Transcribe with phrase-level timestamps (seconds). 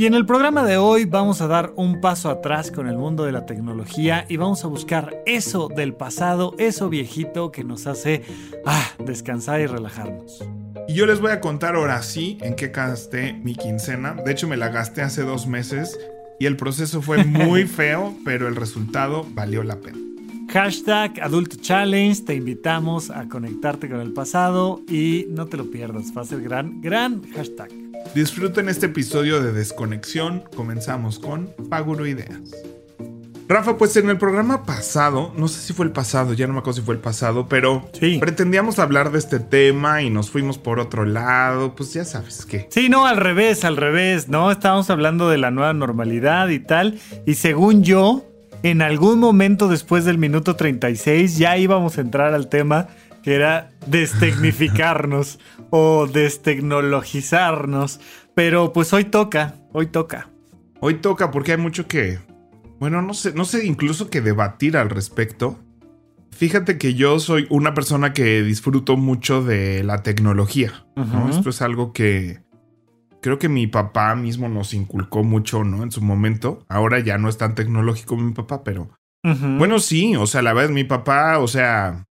[0.00, 3.24] Y en el programa de hoy vamos a dar un paso atrás con el mundo
[3.24, 8.22] de la tecnología y vamos a buscar eso del pasado, eso viejito que nos hace
[8.64, 10.42] ah, descansar y relajarnos.
[10.88, 14.14] Y yo les voy a contar ahora sí en qué gasté mi quincena.
[14.14, 16.00] De hecho, me la gasté hace dos meses
[16.38, 19.98] y el proceso fue muy feo, pero el resultado valió la pena.
[20.48, 26.06] Hashtag Adulto Challenge, te invitamos a conectarte con el pasado y no te lo pierdas,
[26.16, 27.79] va a ser gran, gran hashtag.
[28.14, 32.40] Disfruten este episodio de Desconexión, comenzamos con Paguro Ideas.
[33.48, 36.60] Rafa, pues en el programa pasado, no sé si fue el pasado, ya no me
[36.60, 37.88] acuerdo si fue el pasado, pero
[38.20, 42.68] pretendíamos hablar de este tema y nos fuimos por otro lado, pues ya sabes qué.
[42.70, 44.50] Sí, no, al revés, al revés, ¿no?
[44.50, 48.24] Estábamos hablando de la nueva normalidad y tal, y según yo,
[48.62, 52.88] en algún momento después del minuto 36 ya íbamos a entrar al tema
[53.22, 55.38] que era destecnificarnos
[55.70, 58.00] o destecnologizarnos.
[58.34, 60.30] Pero pues hoy toca, hoy toca.
[60.80, 62.18] Hoy toca porque hay mucho que,
[62.78, 65.58] bueno, no sé, no sé incluso que debatir al respecto.
[66.30, 70.86] Fíjate que yo soy una persona que disfruto mucho de la tecnología.
[71.28, 72.40] Esto es algo que
[73.20, 75.82] creo que mi papá mismo nos inculcó mucho, ¿no?
[75.82, 76.64] En su momento.
[76.68, 78.90] Ahora ya no es tan tecnológico mi papá, pero
[79.22, 82.06] bueno, sí, o sea, la verdad, mi papá, o sea.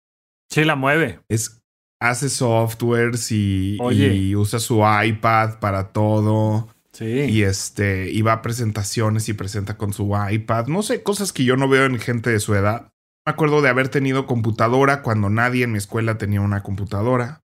[0.50, 1.20] Sí, la mueve.
[1.30, 1.62] Es,
[2.00, 6.70] hace softwares y, y usa su iPad para todo.
[6.94, 7.06] Sí.
[7.06, 10.68] Y este, y va a presentaciones y presenta con su iPad.
[10.68, 12.92] No sé, cosas que yo no veo en gente de su edad.
[13.26, 17.42] Me acuerdo de haber tenido computadora cuando nadie en mi escuela tenía una computadora.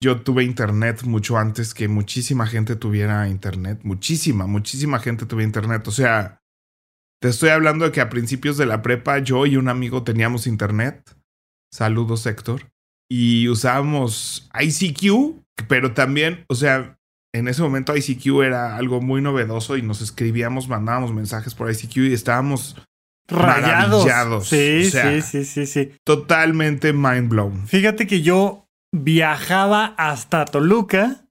[0.00, 3.80] Yo tuve internet mucho antes que muchísima gente tuviera internet.
[3.82, 5.86] Muchísima, muchísima gente tuvo internet.
[5.88, 6.42] O sea,
[7.20, 10.46] te estoy hablando de que a principios de la prepa yo y un amigo teníamos
[10.46, 11.16] internet.
[11.72, 12.70] Saludos, Héctor.
[13.10, 16.98] Y usábamos ICQ, pero también, o sea,
[17.34, 21.96] en ese momento ICQ era algo muy novedoso y nos escribíamos, mandábamos mensajes por ICQ
[21.96, 22.76] y estábamos
[23.28, 24.48] rayados.
[24.48, 25.92] Sí, sí, sí, sí, sí.
[26.04, 27.66] Totalmente mind blown.
[27.66, 31.26] Fíjate que yo viajaba hasta Toluca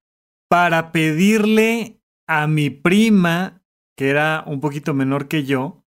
[0.49, 3.61] para pedirle a mi prima,
[3.95, 5.83] que era un poquito menor que yo,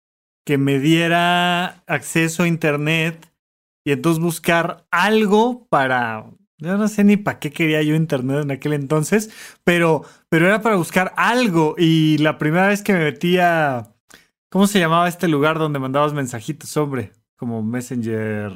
[0.45, 3.30] que me diera acceso a internet
[3.91, 6.27] y entonces buscar algo para...
[6.59, 9.31] Yo no sé ni para qué quería yo internet en aquel entonces,
[9.65, 11.75] pero, pero era para buscar algo.
[11.79, 13.93] Y la primera vez que me metía...
[14.51, 17.13] ¿Cómo se llamaba este lugar donde mandabas mensajitos, hombre?
[17.37, 18.53] Como Messenger,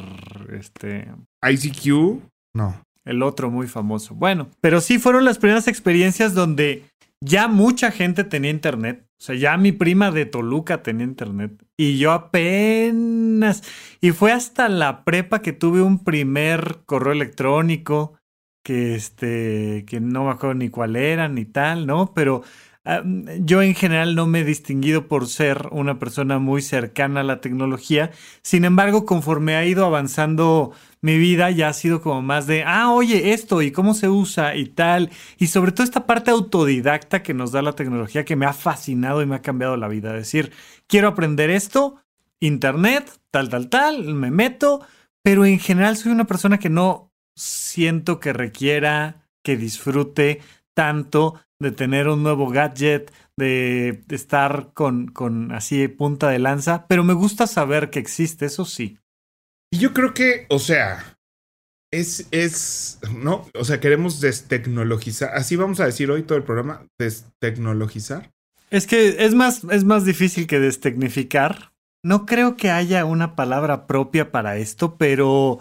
[0.53, 1.13] este...
[1.43, 2.21] ICQ,
[2.55, 4.15] no el otro muy famoso.
[4.15, 6.85] Bueno, pero sí fueron las primeras experiencias donde
[7.21, 9.07] ya mucha gente tenía internet.
[9.25, 11.65] O sea, ya mi prima de Toluca tenía internet.
[11.79, 13.63] Y yo apenas.
[14.03, 18.19] Y fue hasta la prepa que tuve un primer correo electrónico.
[18.63, 19.87] Que este.
[19.87, 22.13] que no me acuerdo ni cuál era ni tal, ¿no?
[22.13, 22.43] Pero
[22.85, 23.03] ah,
[23.41, 27.41] yo en general no me he distinguido por ser una persona muy cercana a la
[27.41, 28.11] tecnología.
[28.43, 30.73] Sin embargo, conforme ha ido avanzando
[31.05, 34.57] mi vida ya ha sido como más de, ah, oye, esto y cómo se usa
[34.57, 35.11] y tal.
[35.37, 39.21] Y sobre todo esta parte autodidacta que nos da la tecnología que me ha fascinado
[39.21, 40.13] y me ha cambiado la vida.
[40.13, 40.51] Es decir,
[40.87, 41.97] quiero aprender esto,
[42.41, 44.81] internet, tal, tal, tal, me meto,
[45.23, 50.41] pero en general soy una persona que no siento que requiera, que disfrute
[50.73, 57.03] tanto de tener un nuevo gadget, de, estar con, con así punta de lanza, pero
[57.03, 58.99] me gusta saber que existe, eso sí.
[59.73, 61.17] Y yo creo que, o sea,
[61.91, 63.49] es, es, ¿no?
[63.55, 65.31] O sea, queremos destecnologizar.
[65.35, 68.31] Así vamos a decir hoy todo el programa, destecnologizar.
[68.71, 71.73] Es que es más, es más difícil que destecnificar.
[72.05, 75.61] No creo que haya una palabra propia para esto, pero,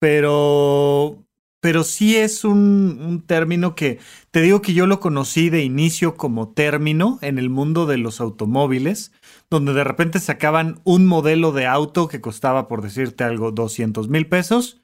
[0.00, 1.24] pero,
[1.66, 3.98] pero sí es un, término que,
[4.30, 8.20] te digo que yo lo conocí de inicio como término en el mundo de los
[8.20, 9.10] automóviles
[9.50, 14.28] donde de repente sacaban un modelo de auto que costaba, por decirte algo, 200 mil
[14.28, 14.80] pesos,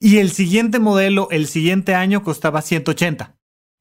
[0.00, 3.37] y el siguiente modelo, el siguiente año, costaba 180.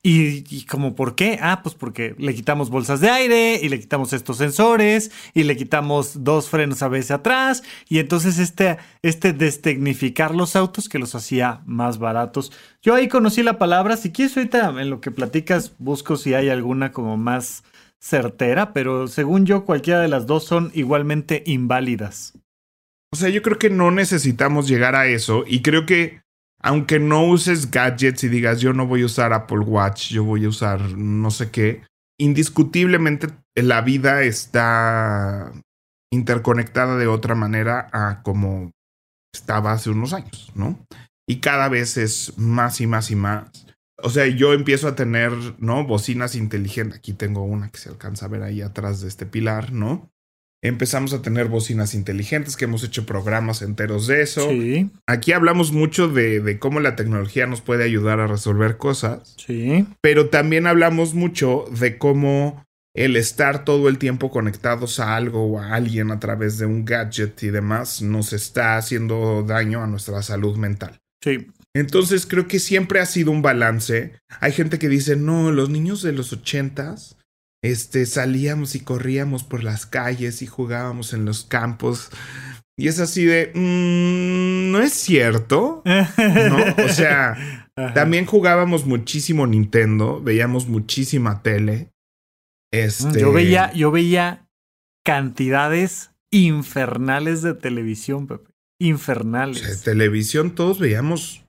[0.10, 1.38] Y, como, ¿por qué?
[1.42, 5.58] Ah, pues porque le quitamos bolsas de aire y le quitamos estos sensores y le
[5.58, 7.62] quitamos dos frenos a veces atrás.
[7.90, 12.54] Y entonces este, este destecnificar los autos que los hacía más baratos.
[12.82, 13.98] Yo ahí conocí la palabra.
[13.98, 17.66] Si quieres ahorita en lo que platicas, busco si hay alguna como más
[18.00, 22.32] certera, pero según yo cualquiera de las dos son igualmente inválidas.
[23.12, 26.22] O sea, yo creo que no necesitamos llegar a eso y creo que
[26.68, 30.44] aunque no uses gadgets y digas yo no voy a usar Apple Watch, yo voy
[30.44, 31.84] a usar no sé qué,
[32.20, 35.54] indiscutiblemente la vida está
[36.12, 38.72] interconectada de otra manera a como
[39.34, 40.78] estaba hace unos años, ¿no?
[41.26, 43.50] Y cada vez es más y más y más.
[44.04, 45.86] O sea, yo empiezo a tener, ¿no?
[45.86, 47.00] Bocinas inteligentes.
[47.00, 50.10] Aquí tengo una que se alcanza a ver ahí atrás de este pilar, ¿no?
[50.68, 54.50] Empezamos a tener bocinas inteligentes, que hemos hecho programas enteros de eso.
[54.50, 54.90] Sí.
[55.08, 59.36] Aquí hablamos mucho de, de, cómo la tecnología nos puede ayudar a resolver cosas.
[59.38, 59.86] Sí.
[60.02, 62.64] Pero también hablamos mucho de cómo
[62.98, 66.84] el estar todo el tiempo conectados a algo o a alguien a través de un
[66.84, 71.00] gadget y demás nos está haciendo daño a nuestra salud mental.
[71.24, 71.48] Sí.
[71.76, 74.14] Entonces creo que siempre ha sido un balance.
[74.40, 77.17] Hay gente que dice, no, los niños de los ochentas
[77.72, 82.10] este, salíamos y corríamos por las calles y jugábamos en los campos.
[82.78, 86.86] Y es así de, mm, no es cierto, ¿no?
[86.86, 91.92] O sea, también jugábamos muchísimo Nintendo, veíamos muchísima tele.
[92.72, 93.20] Este...
[93.20, 94.48] Yo veía, yo veía
[95.04, 98.52] cantidades infernales de televisión, Pepe.
[98.80, 99.82] Infernales.
[99.82, 101.47] televisión todos veíamos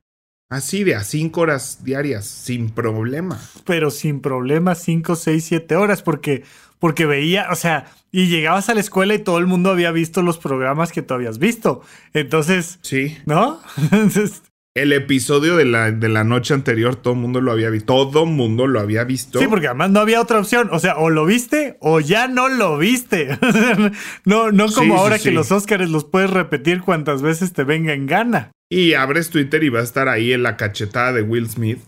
[0.50, 3.38] Así de a cinco horas diarias, sin problema.
[3.66, 6.42] Pero sin problema, cinco, seis, siete horas, porque,
[6.78, 10.22] porque veía, o sea, y llegabas a la escuela y todo el mundo había visto
[10.22, 11.82] los programas que tú habías visto.
[12.14, 13.18] Entonces, sí.
[13.26, 13.60] ¿No?
[14.74, 17.86] el episodio de la, de la noche anterior, todo el mundo lo había visto.
[17.86, 19.38] Todo el mundo lo había visto.
[19.38, 20.68] Sí, porque además no había otra opción.
[20.72, 23.38] O sea, o lo viste o ya no lo viste.
[24.24, 28.06] no, no como ahora que los Óscares los puedes repetir cuantas veces te venga en
[28.06, 28.52] gana.
[28.70, 31.80] Y abres Twitter y va a estar ahí en la cachetada de Will Smith.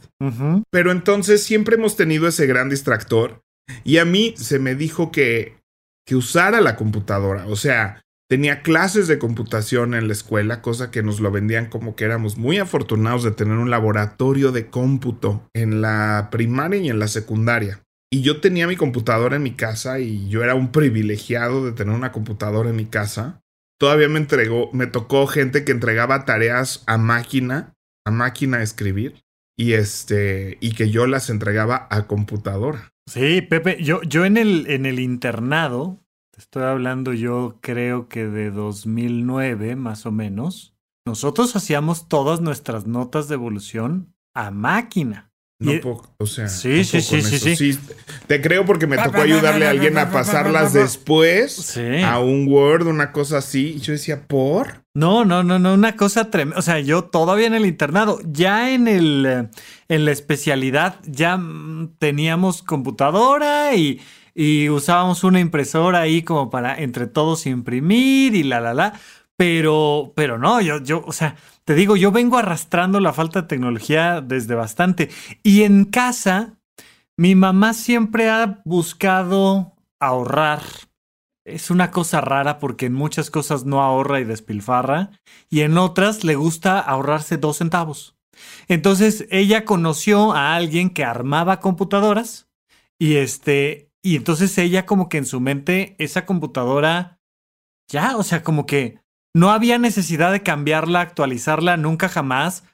[0.70, 3.42] Pero entonces siempre hemos tenido ese gran distractor.
[3.84, 5.58] Y a mí se me dijo que,
[6.06, 7.46] que usara la computadora.
[7.46, 11.96] O sea, tenía clases de computación en la escuela, cosa que nos lo vendían como
[11.96, 16.98] que éramos muy afortunados de tener un laboratorio de cómputo en la primaria y en
[16.98, 17.82] la secundaria.
[18.12, 21.94] Y yo tenía mi computadora en mi casa y yo era un privilegiado de tener
[21.94, 23.40] una computadora en mi casa
[23.80, 27.72] todavía me entregó, me tocó gente que entregaba tareas a máquina,
[28.06, 29.22] a máquina a escribir,
[29.58, 32.92] y este, y que yo las entregaba a computadora.
[33.08, 35.98] Sí, Pepe, yo, yo en el, en el internado,
[36.40, 40.74] estoy hablando yo creo que de 2009 más o menos,
[41.06, 45.30] nosotros hacíamos todas nuestras notas de evolución a máquina.
[45.58, 45.72] No
[46.16, 47.78] o sea, sí, sí, sí, sí, sí,
[48.26, 53.12] Te creo porque me tocó ayudarle a alguien a pasarlas después a un Word, una
[53.12, 53.74] cosa así.
[53.76, 54.82] Y yo decía, ¿por?
[54.94, 56.58] No, no, no, no, una cosa tremenda.
[56.58, 59.50] O sea, yo todavía en el internado, ya en el
[59.88, 64.00] en la especialidad, ya mm, teníamos computadora y,
[64.40, 68.94] y usábamos una impresora ahí como para entre todos imprimir y la la la.
[69.36, 73.48] Pero, pero no, yo, yo, o sea, te digo, yo vengo arrastrando la falta de
[73.48, 75.10] tecnología desde bastante.
[75.42, 76.58] Y en casa,
[77.18, 80.62] mi mamá siempre ha buscado ahorrar.
[81.44, 85.10] Es una cosa rara porque en muchas cosas no ahorra y despilfarra.
[85.50, 88.16] Y en otras le gusta ahorrarse dos centavos.
[88.68, 92.48] Entonces ella conoció a alguien que armaba computadoras.
[92.98, 93.89] Y este.
[94.02, 97.18] Y entonces ella, como que en su mente, esa computadora.
[97.90, 99.00] Ya, o sea, como que
[99.34, 102.64] no había necesidad de cambiarla, actualizarla, nunca jamás.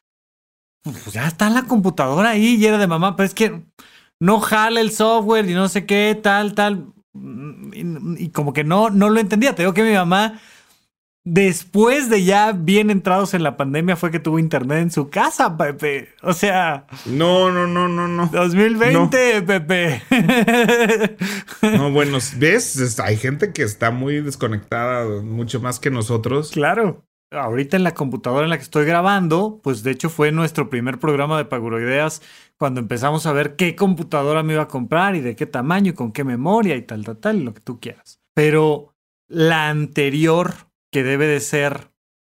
[0.83, 3.65] Pues ya está la computadora ahí y era de mamá, pero es que
[4.21, 6.93] no jala el software y no sé qué, tal, tal.
[7.73, 9.55] Y, como que no, no lo entendía.
[9.55, 10.41] Te digo que mi mamá
[11.27, 15.57] después de ya bien entrados en la pandemia fue que tuvo internet en su casa,
[15.57, 16.09] Pepe.
[16.23, 16.87] O sea.
[17.05, 18.29] No, no, no, no, no.
[18.29, 20.03] 2020, Pepe.
[21.63, 26.53] no, bueno, ves, hay gente que está muy desconectada, mucho más que nosotros.
[26.53, 27.05] Claro.
[27.33, 31.01] Ahorita en la computadora en la que estoy grabando, pues de hecho fue nuestro primer
[31.01, 32.23] programa de Paguroideas
[32.57, 35.95] cuando empezamos a ver qué computadora me iba a comprar y de qué tamaño y
[35.95, 38.21] con qué memoria y tal, tal, tal, lo que tú quieras.
[38.33, 38.95] Pero
[39.29, 40.55] la anterior
[40.91, 41.91] que debe de ser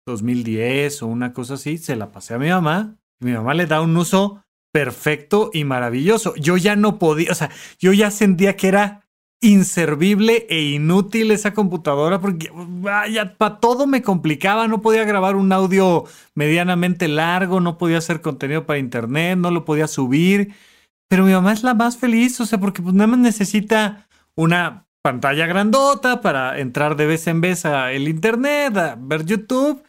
[0.06, 2.98] 2010 o una cosa así, se la pasé a mi mamá.
[3.20, 6.36] Mi mamá le da un uso perfecto y maravilloso.
[6.36, 9.10] Yo ya no podía, o sea, yo ya sentía que era
[9.42, 15.52] inservible e inútil esa computadora porque vaya, para todo me complicaba, no podía grabar un
[15.54, 16.04] audio
[16.36, 20.54] medianamente largo, no podía hacer contenido para internet, no lo podía subir,
[21.08, 24.89] pero mi mamá es la más feliz, o sea, porque pues nada más necesita una
[25.02, 29.84] pantalla grandota para entrar de vez en vez a el internet, a ver YouTube.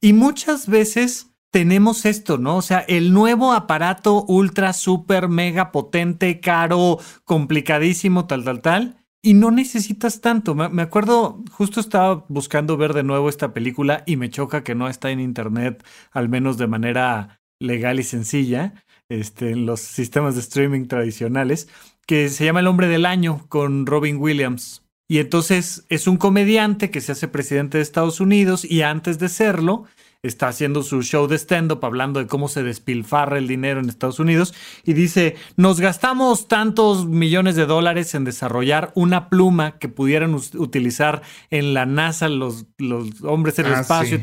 [0.00, 2.56] Y muchas veces tenemos esto, ¿no?
[2.56, 8.96] O sea, el nuevo aparato ultra, super, mega potente, caro, complicadísimo, tal, tal, tal.
[9.24, 10.54] y no necesitas tanto.
[10.54, 14.88] Me, acuerdo, justo estaba buscando ver de nuevo esta película y me choca que no
[14.88, 18.74] está en internet, al menos de manera legal y sencilla,
[19.08, 21.68] este, en los sistemas de streaming tradicionales,
[22.06, 24.82] que se llama El hombre del año con Robin Williams.
[25.08, 29.28] Y entonces es un comediante que se hace presidente de Estados Unidos y antes de
[29.28, 29.84] serlo,
[30.22, 34.20] está haciendo su show de stand-up hablando de cómo se despilfarra el dinero en Estados
[34.20, 34.54] Unidos
[34.84, 41.22] y dice, nos gastamos tantos millones de dólares en desarrollar una pluma que pudieran utilizar
[41.50, 44.18] en la NASA los, los hombres en el ah, espacio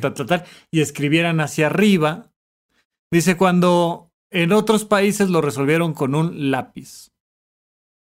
[0.72, 2.32] y escribieran hacia arriba.
[3.12, 7.09] Dice, cuando en otros países lo resolvieron con un lápiz.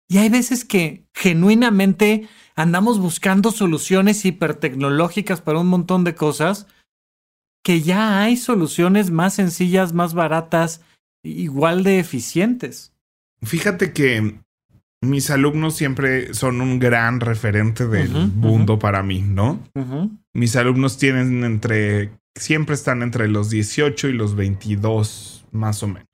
[0.09, 6.67] Y hay veces que genuinamente andamos buscando soluciones hipertecnológicas para un montón de cosas
[7.63, 10.81] que ya hay soluciones más sencillas, más baratas,
[11.23, 12.93] igual de eficientes.
[13.41, 14.39] Fíjate que
[15.01, 19.61] mis alumnos siempre son un gran referente del mundo para mí, ¿no?
[20.33, 26.07] Mis alumnos tienen entre, siempre están entre los 18 y los 22, más o menos.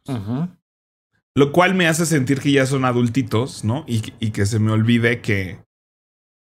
[1.36, 3.86] Lo cual me hace sentir que ya son adultitos, ¿no?
[3.88, 5.60] Y, y que se me olvide que,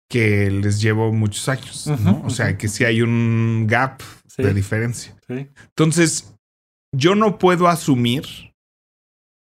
[0.10, 2.24] que les llevo muchos años, ¿no?
[2.26, 4.02] O sea, que si hay un gap
[4.38, 5.16] de diferencia.
[5.28, 6.34] Entonces,
[6.96, 8.26] yo no puedo asumir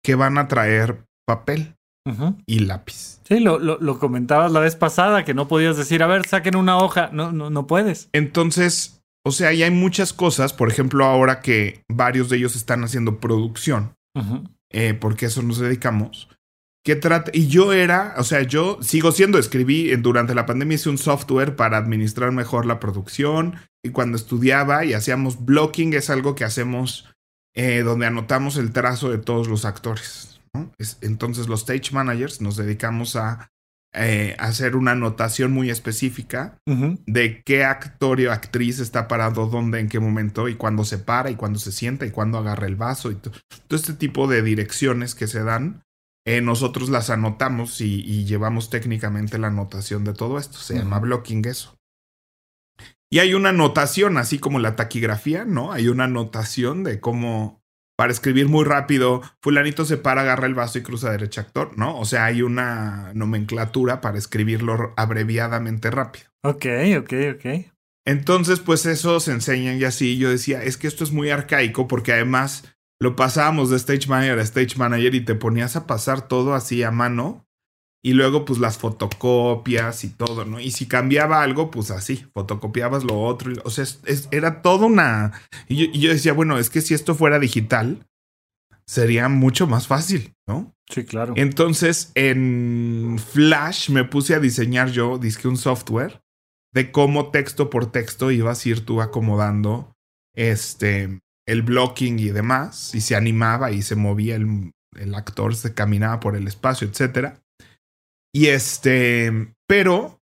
[0.03, 1.75] que van a traer papel
[2.46, 3.19] y lápiz.
[3.27, 6.77] Sí, lo, lo, comentabas la vez pasada, que no podías decir, a ver, saquen una
[6.77, 7.10] hoja.
[7.12, 8.10] No, no, no puedes.
[8.13, 12.86] Entonces, o sea, y hay muchas cosas, por ejemplo, ahora que varios de ellos están
[12.86, 13.93] haciendo producción,
[14.72, 16.28] eh, porque a eso nos dedicamos
[16.96, 17.32] trata?
[17.34, 21.56] Y yo era, o sea, yo sigo siendo, escribí durante la pandemia, hice un software
[21.56, 23.56] para administrar mejor la producción.
[23.84, 27.14] Y cuando estudiaba y hacíamos blocking, es algo que hacemos
[27.54, 30.40] eh, donde anotamos el trazo de todos los actores.
[31.02, 33.52] entonces, los stage managers nos dedicamos a
[33.94, 36.58] eh, hacer una anotación muy específica
[37.06, 41.29] de qué actor o actriz está parado dónde, en qué momento, y cuándo se para,
[41.32, 43.34] y cuándo se sienta, y cuándo agarra el vaso, y todo
[43.70, 45.82] este tipo de direcciones que se dan
[46.27, 50.58] eh, nosotros las anotamos y, llevamos técnicamente la anotación de todo esto.
[50.58, 51.77] Se llama blocking eso.
[53.10, 55.72] Y hay una anotación, así como la taquigrafía, ¿no?
[55.72, 57.57] Hay una anotación de cómo,
[57.98, 62.00] para escribir muy rápido, fulanito se para, agarra el vaso y cruza derecha actor, ¿no?
[62.00, 66.27] O sea, hay una nomenclatura para escribirlo abreviadamente rápido.
[66.44, 66.66] Ok,
[67.00, 67.46] ok, ok.
[68.06, 70.18] Entonces, pues eso se enseña y así.
[70.18, 72.63] Yo decía, es que esto es muy arcaico porque además
[73.00, 76.84] lo pasábamos de stage manager a stage manager y te ponías a pasar todo así
[76.84, 77.47] a mano.
[78.04, 80.60] Y luego, pues las fotocopias y todo, ¿no?
[80.60, 83.51] Y si cambiaba algo, pues así, fotocopiabas lo otro.
[83.66, 83.86] O sea,
[84.32, 85.34] era todo una.
[85.68, 88.08] Y yo, decía, bueno, es que si esto fuera digital,
[88.86, 90.74] sería mucho más fácil, ¿no?
[90.89, 91.34] Sí, claro.
[91.36, 96.22] Entonces, en Flash me puse a diseñar yo, disque un software
[96.74, 99.94] de cómo texto por texto ibas a ir tú acomodando
[100.36, 105.74] este el blocking y demás, y se animaba y se movía el, el actor, se
[105.74, 107.39] caminaba por el espacio, etc.
[108.34, 110.19] Y este, pero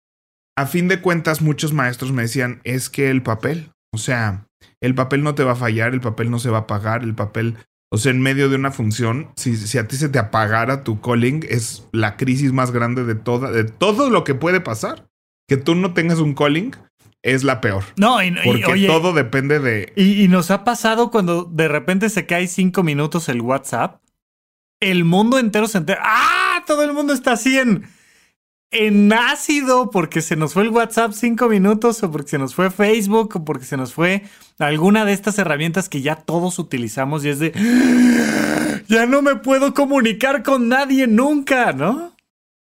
[0.57, 4.47] a fin de cuentas muchos maestros me decían, es que el papel, o sea,
[4.81, 7.15] el papel no te va a fallar, el papel no se va a apagar, el
[7.15, 7.57] papel,
[7.91, 11.01] o sea, en medio de una función, si, si a ti se te apagara tu
[11.01, 15.07] calling, es la crisis más grande de toda, de todo lo que puede pasar.
[15.47, 16.75] Que tú no tengas un calling
[17.23, 17.83] es la peor.
[17.97, 19.93] No, y, porque todo depende de.
[19.95, 24.01] Y, nos ha pasado cuando de repente se cae cinco minutos el WhatsApp.
[24.79, 26.01] El mundo entero se entera.
[26.03, 26.63] ¡Ah!
[26.65, 27.87] Todo el mundo está así en,
[28.71, 32.69] en ácido porque se nos fue el WhatsApp cinco minutos, o porque se nos fue
[32.69, 34.23] Facebook, o porque se nos fue
[34.57, 37.53] alguna de estas herramientas que ya todos utilizamos y es de.
[38.87, 42.15] Ya no me puedo comunicar con nadie nunca, ¿no?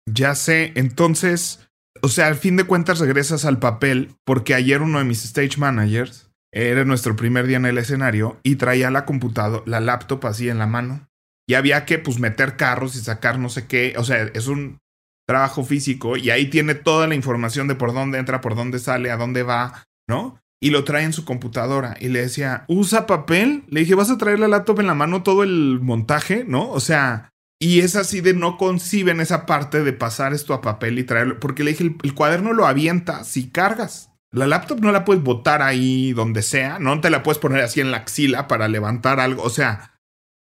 [0.06, 0.72] Ya sé.
[0.74, 1.66] Entonces
[2.02, 5.58] o sea, al fin de cuentas regresas al papel porque ayer uno de mis stage
[5.58, 10.48] managers era nuestro primer día en el escenario y traía la computadora, la laptop así
[10.48, 11.05] en la mano.
[11.48, 13.94] Y había que pues meter carros y sacar no sé qué.
[13.98, 14.78] O sea, es un
[15.26, 19.10] trabajo físico y ahí tiene toda la información de por dónde entra, por dónde sale,
[19.10, 20.40] a dónde va, ¿no?
[20.60, 23.64] Y lo trae en su computadora y le decía, usa papel.
[23.68, 26.70] Le dije, vas a traer la laptop en la mano todo el montaje, ¿no?
[26.70, 30.98] O sea, y es así de no conciben esa parte de pasar esto a papel
[30.98, 31.40] y traerlo.
[31.40, 34.10] Porque le dije, el, cuaderno lo avienta si cargas.
[34.32, 36.78] La laptop no la puedes botar ahí donde sea.
[36.78, 39.42] No te la puedes poner así en la axila para levantar algo.
[39.42, 39.95] O sea,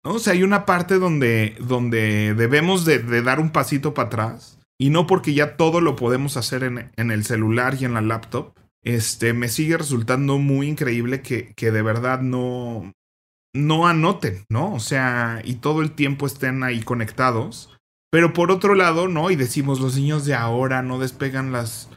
[0.04, 0.14] ¿no?
[0.14, 4.58] O sea, hay una parte donde, donde debemos de, dar un pasito para atrás.
[4.78, 8.00] Y no porque ya todo lo podemos hacer en, en, el celular y en la
[8.00, 8.54] laptop.
[8.82, 12.94] Este, me sigue resultando muy increíble que, que de verdad no,
[13.54, 14.72] no anoten, ¿no?
[14.72, 17.76] O sea, y todo el tiempo estén ahí conectados.
[18.10, 19.30] Pero por otro lado, ¿no?
[19.30, 21.88] Y decimos, los niños de ahora no despegan las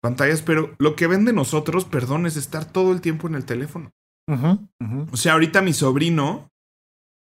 [0.00, 3.44] pantallas, pero lo que ven de nosotros, perdón, es estar todo el tiempo en el
[3.44, 3.92] teléfono.
[5.12, 6.50] O sea, ahorita mi sobrino,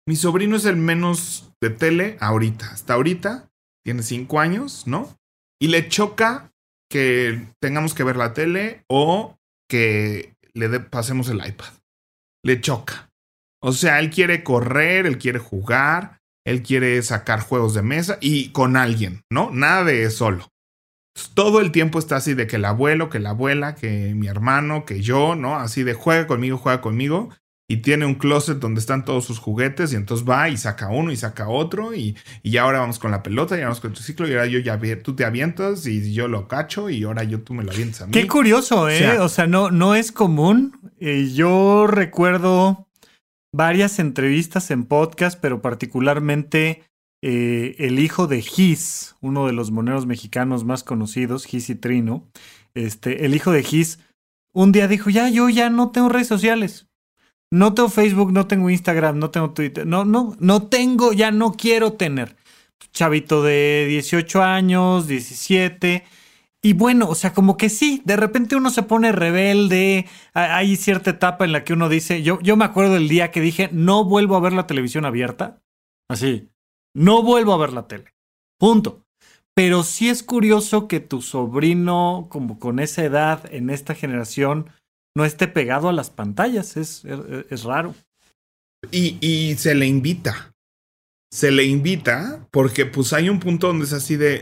[0.10, 3.48] mi sobrino es el menos de tele ahorita, hasta ahorita,
[3.86, 5.16] tiene cinco años, ¿no?
[5.62, 6.52] Y le choca
[6.90, 9.38] que tengamos que ver la tele o
[9.70, 11.70] que le pasemos el iPad.
[12.44, 13.12] Le choca.
[13.62, 18.50] O sea, él quiere correr, él quiere jugar, él quiere sacar juegos de mesa y
[18.50, 19.52] con alguien, ¿no?
[19.52, 20.48] Nada de solo.
[21.36, 24.86] Todo el tiempo está así de que el abuelo, que la abuela, que mi hermano,
[24.86, 25.58] que yo, ¿no?
[25.58, 27.30] Así de juega conmigo, juega conmigo
[27.72, 31.12] y tiene un closet donde están todos sus juguetes y entonces va y saca uno
[31.12, 34.28] y saca otro y, y ahora vamos con la pelota y vamos con tu ciclo
[34.28, 37.54] y ahora yo ya tú te avientas y yo lo cacho y ahora yo tú
[37.54, 38.12] me lo avientas a mí.
[38.12, 39.20] Qué curioso, ¿eh?
[39.20, 40.80] O sea, no, no es común.
[41.00, 42.88] Eh, yo recuerdo
[43.54, 46.82] varias entrevistas en podcast, pero particularmente
[47.22, 52.32] eh, el hijo de Gis, uno de los moneros mexicanos más conocidos, Gis y Trino,
[52.74, 54.00] este, el hijo de Gis,
[54.54, 56.89] un día dijo, ya, yo ya no tengo redes sociales
[57.52, 59.86] no tengo Facebook, no tengo Instagram, no tengo Twitter.
[59.86, 62.36] No, no, no tengo, ya no quiero tener.
[62.92, 66.04] Chavito de 18 años, 17.
[66.62, 70.06] Y bueno, o sea, como que sí, de repente uno se pone rebelde.
[70.34, 73.42] Hay cierta etapa en la que uno dice, yo, yo me acuerdo del día que
[73.42, 75.62] dije, no vuelvo a ver la televisión abierta.
[76.10, 76.50] Así,
[76.94, 78.14] no vuelvo a ver la tele.
[78.60, 79.06] Punto.
[79.56, 84.70] Pero sí es curioso que tu sobrino, como con esa edad, en esta generación,
[85.16, 86.78] no esté pegado a las pantallas.
[86.78, 87.96] Es, es, raro.
[88.92, 90.54] Y, y, se le invita.
[91.32, 94.42] Se le invita porque pues hay un punto donde es así de,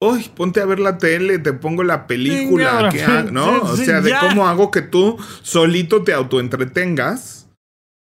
[0.00, 2.90] uy, ponte a ver la tele, te pongo la película,
[3.30, 3.62] ¿no?
[3.62, 7.50] o sea, de cómo hago que tú solito te autoentretengas,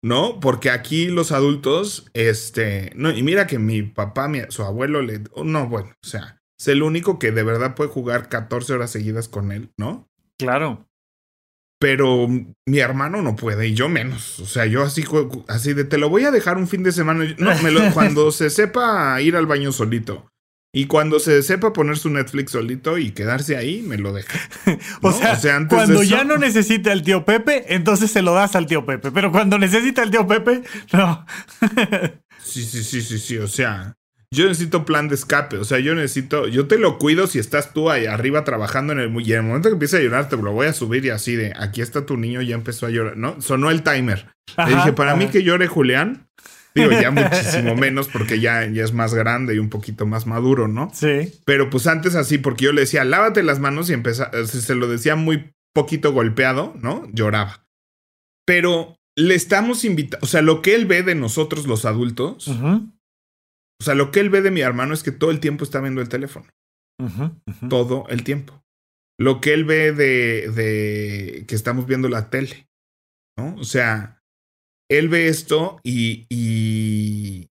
[0.05, 0.39] ¿no?
[0.39, 5.23] Porque aquí los adultos, este, no, y mira que mi papá, mi, su abuelo le,
[5.45, 9.29] no, bueno, o sea, es el único que de verdad puede jugar 14 horas seguidas
[9.29, 10.09] con él, ¿no?
[10.39, 10.87] Claro
[11.79, 14.41] pero mi hermano no puede y yo menos.
[14.41, 15.05] O sea, yo así,
[15.49, 17.25] así de te lo voy a dejar un fin de semana.
[17.39, 20.27] No, me lo, cuando se sepa ir al baño solito.
[20.73, 24.39] Y cuando se sepa poner su Netflix solito y quedarse ahí, me lo deja.
[25.03, 28.85] o, sea, cuando ya no necesita al tío Pepe, entonces se lo das al tío
[28.85, 29.11] Pepe.
[29.11, 30.63] Pero cuando necesita al tío Pepe,
[30.93, 31.25] no.
[32.45, 33.39] sí, sí, sí, sí, sí.
[33.39, 33.97] O sea,
[34.37, 35.57] yo necesito plan de escape.
[35.57, 36.47] O sea, yo necesito.
[36.47, 39.21] Yo te lo cuido si estás tú ahí arriba trabajando en el.
[39.27, 41.35] Y en el momento que empiece a llorar, te lo voy a subir y así
[41.35, 43.41] de aquí está tu niño, ya empezó a llorar, ¿no?
[43.41, 44.27] Sonó el timer.
[44.59, 46.29] Le dije, para mí que llore Julián.
[46.75, 50.69] Digo, ya muchísimo menos porque ya, ya es más grande y un poquito más maduro,
[50.69, 50.91] ¿no?
[50.93, 51.33] Sí.
[51.47, 54.75] Pero pues antes así, porque yo le decía, lávate las manos y empezaba, si se
[54.75, 57.09] lo decía muy poquito golpeado, ¿no?
[57.15, 57.67] Lloraba.
[58.45, 62.51] Pero le estamos invitando, o sea, lo que él ve de nosotros los adultos,
[63.81, 65.81] o sea, lo que él ve de mi hermano es que todo el tiempo está
[65.81, 66.47] viendo el teléfono.
[67.69, 68.63] Todo el tiempo.
[69.19, 72.69] Lo que él ve de, de que estamos viendo la tele.
[73.39, 73.55] ¿No?
[73.57, 74.23] O sea,
[74.91, 77.49] él ve esto y, y,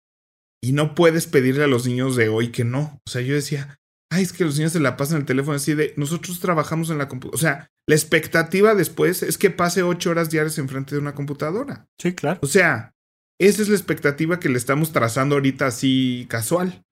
[0.63, 2.99] y no puedes pedirle a los niños de hoy que no.
[3.05, 3.77] O sea, yo decía,
[4.11, 6.97] ay, es que los niños se la pasan el teléfono así de, nosotros trabajamos en
[6.97, 7.35] la computadora.
[7.35, 11.87] O sea, la expectativa después es que pase ocho horas diarias enfrente de una computadora.
[12.01, 12.39] Sí, claro.
[12.41, 12.94] O sea,
[13.39, 16.83] esa es la expectativa que le estamos trazando ahorita así casual.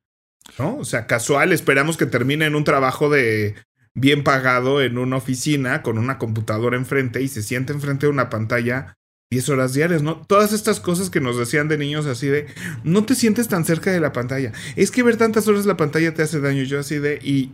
[0.59, 0.77] ¿No?
[0.77, 3.55] O sea, casual, esperamos que termine en un trabajo de
[3.95, 8.29] bien pagado en una oficina con una computadora enfrente y se siente enfrente de una
[8.29, 8.97] pantalla
[9.33, 10.21] 10 horas diarias, ¿no?
[10.27, 12.45] Todas estas cosas que nos decían de niños así de,
[12.83, 14.51] no te sientes tan cerca de la pantalla.
[14.75, 16.63] Es que ver tantas horas la pantalla te hace daño.
[16.63, 17.53] Yo así de, y...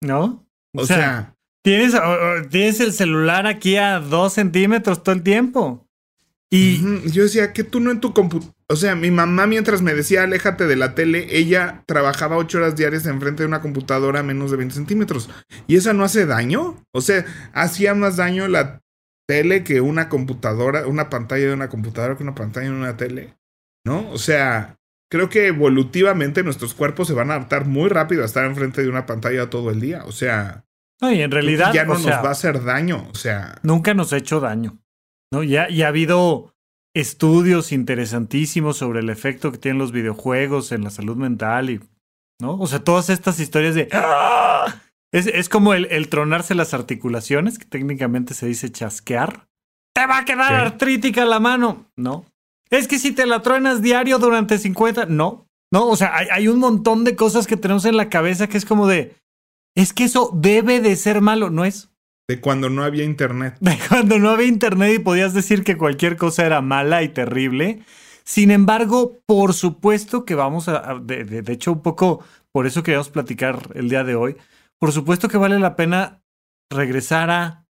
[0.00, 0.46] ¿No?
[0.74, 1.94] O, sea, tienes,
[2.50, 5.81] tienes el celular aquí a dos centímetros todo el tiempo.
[6.54, 8.54] Y yo decía que tú no en tu computadora.
[8.68, 12.76] O sea, mi mamá mientras me decía aléjate de la tele, ella trabajaba ocho horas
[12.76, 15.30] diarias enfrente de una computadora a menos de 20 centímetros.
[15.66, 16.76] ¿Y esa no hace daño?
[16.92, 18.82] O sea, hacía más daño la
[19.26, 23.34] tele que una computadora, una pantalla de una computadora que una pantalla de una tele.
[23.86, 24.10] ¿No?
[24.10, 24.76] O sea,
[25.10, 28.90] creo que evolutivamente nuestros cuerpos se van a adaptar muy rápido a estar enfrente de
[28.90, 30.04] una pantalla todo el día.
[30.04, 30.66] O sea.
[31.00, 31.72] No, y en realidad.
[31.72, 33.08] Ya no nos va a hacer daño.
[33.10, 33.58] O sea.
[33.62, 34.81] Nunca nos ha hecho daño.
[35.32, 35.42] ¿No?
[35.42, 36.54] Ya, y ha habido
[36.94, 41.80] estudios interesantísimos sobre el efecto que tienen los videojuegos en la salud mental y,
[42.38, 42.58] ¿no?
[42.58, 43.88] O sea, todas estas historias de...
[43.92, 44.82] ¡Ah!
[45.10, 49.46] Es, es, como el, el, tronarse las articulaciones, que técnicamente se dice chasquear.
[49.94, 51.84] Te va a quedar artrítica la mano.
[51.96, 52.24] No.
[52.70, 55.46] Es que si te la truenas diario durante 50, no.
[55.70, 58.56] No, o sea, hay, hay un montón de cosas que tenemos en la cabeza que
[58.56, 59.14] es como de,
[59.74, 61.91] es que eso debe de ser malo, no es.
[62.32, 63.58] De cuando no había internet.
[63.60, 67.82] De cuando no había internet y podías decir que cualquier cosa era mala y terrible.
[68.24, 73.68] Sin embargo, por supuesto que vamos a, de, hecho, un poco por eso queríamos platicar
[73.74, 74.38] el día de hoy.
[74.78, 76.22] Por supuesto que vale la pena
[76.70, 77.66] regresar a,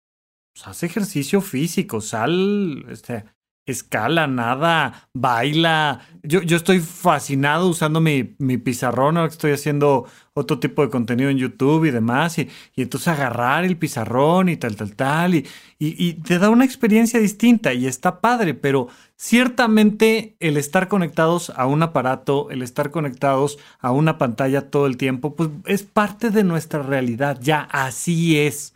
[0.54, 3.24] pues, haz ejercicio físico, sal, este,
[3.66, 6.00] escala, nada, baila.
[6.22, 10.90] Yo, yo estoy fascinado usando mi, mi pizarrón, ahora que estoy haciendo otro tipo de
[10.90, 15.34] contenido en YouTube y demás, y, y entonces agarrar el pizarrón y tal, tal, tal,
[15.34, 15.46] y,
[15.78, 21.50] y, y, te da una experiencia distinta y está padre, pero ciertamente el estar conectados
[21.50, 26.30] a un aparato, el estar conectados a una pantalla todo el tiempo, pues es parte
[26.30, 28.74] de nuestra realidad, ya así es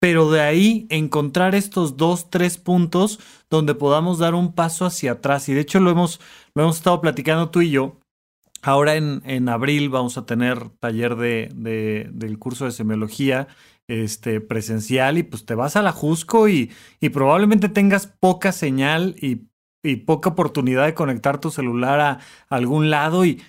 [0.00, 5.48] pero de ahí encontrar estos dos, tres puntos donde podamos dar un paso hacia atrás.
[5.48, 6.20] Y de hecho lo hemos,
[6.54, 7.98] lo hemos estado platicando tú y yo.
[8.62, 13.46] Ahora en, en abril vamos a tener taller de, de, del curso de semiología
[13.88, 19.16] este, presencial y pues te vas a la Jusco y, y probablemente tengas poca señal
[19.20, 19.48] y,
[19.82, 23.42] y, poca oportunidad de conectar tu celular a, a algún lado y,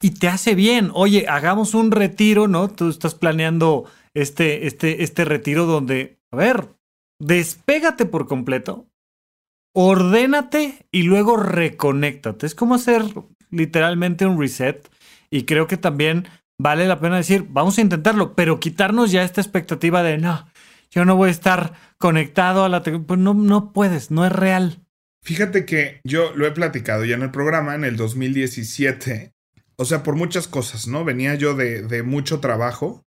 [0.00, 0.90] y te hace bien.
[0.94, 2.68] Oye, hagamos un retiro, ¿no?
[2.68, 6.68] Tú estás planeando este, este, este retiro donde, a ver,
[7.18, 8.86] despégate por completo,
[9.74, 12.46] ordénate y luego reconéctate.
[12.46, 13.02] Es como hacer
[13.50, 14.88] literalmente un reset
[15.30, 19.40] y creo que también vale la pena decir, vamos a intentarlo, pero quitarnos ya esta
[19.40, 20.46] expectativa de, no,
[20.90, 24.80] yo no voy a estar conectado a la Pues no, no puedes, no es real.
[25.22, 29.32] Fíjate que yo lo he platicado ya en el programa, en el 2017.
[29.76, 31.04] O sea, por muchas cosas, ¿no?
[31.04, 33.04] Venía yo de, de mucho trabajo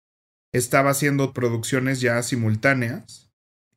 [0.54, 3.32] estaba haciendo producciones ya simultáneas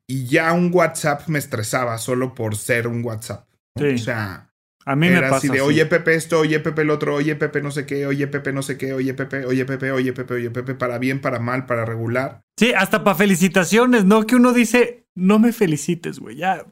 [0.07, 3.47] y ya un WhatsApp me estresaba solo por ser un WhatsApp.
[3.75, 4.53] O sea,
[4.85, 7.61] a mí me pasa así de, oye Pepe esto, oye Pepe el otro, oye Pepe
[7.61, 10.51] no sé qué, oye Pepe no sé qué, oye Pepe, oye Pepe, oye Pepe, oye
[10.51, 12.41] Pepe, para bien, para mal, para regular.
[12.59, 14.25] Sí, hasta para felicitaciones, ¿no?
[14.25, 16.65] Que uno dice, no me felicites, güey, ya.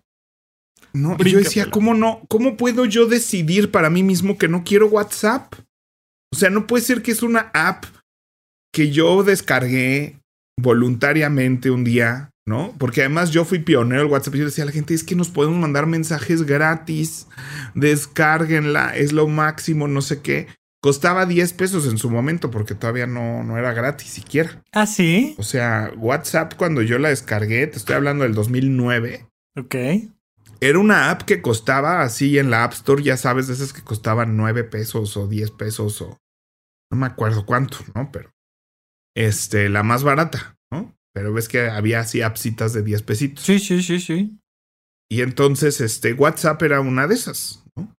[0.94, 2.22] No, yo decía, ¿cómo no?
[2.28, 5.54] ¿Cómo puedo yo decidir para mí mismo que no quiero WhatsApp?
[6.34, 7.86] O sea, no puede ser que es una app
[8.72, 10.20] que yo descargué
[10.60, 12.74] voluntariamente un día, ¿no?
[12.78, 15.30] Porque además yo fui pionero del WhatsApp yo decía a la gente, es que nos
[15.30, 17.28] podemos mandar mensajes gratis,
[17.76, 20.48] descárguenla, es lo máximo, no sé qué.
[20.84, 24.64] Costaba 10 pesos en su momento porque todavía no, no era gratis siquiera.
[24.72, 25.36] ¿Ah, sí?
[25.38, 29.28] O sea, WhatsApp cuando yo la descargué, te estoy hablando del 2009.
[29.58, 29.76] Ok.
[30.60, 33.82] Era una app que costaba así en la App Store, ya sabes, de esas que
[33.82, 36.18] costaban 9 pesos o 10 pesos o
[36.92, 38.12] no me acuerdo cuánto, ¿no?
[38.12, 38.32] Pero
[39.16, 40.96] este, la más barata, ¿no?
[41.14, 43.44] Pero ves que había así appsitas de 10 pesitos.
[43.44, 44.38] Sí, sí, sí, sí.
[45.10, 47.94] Y entonces, este, WhatsApp era una de esas, ¿no?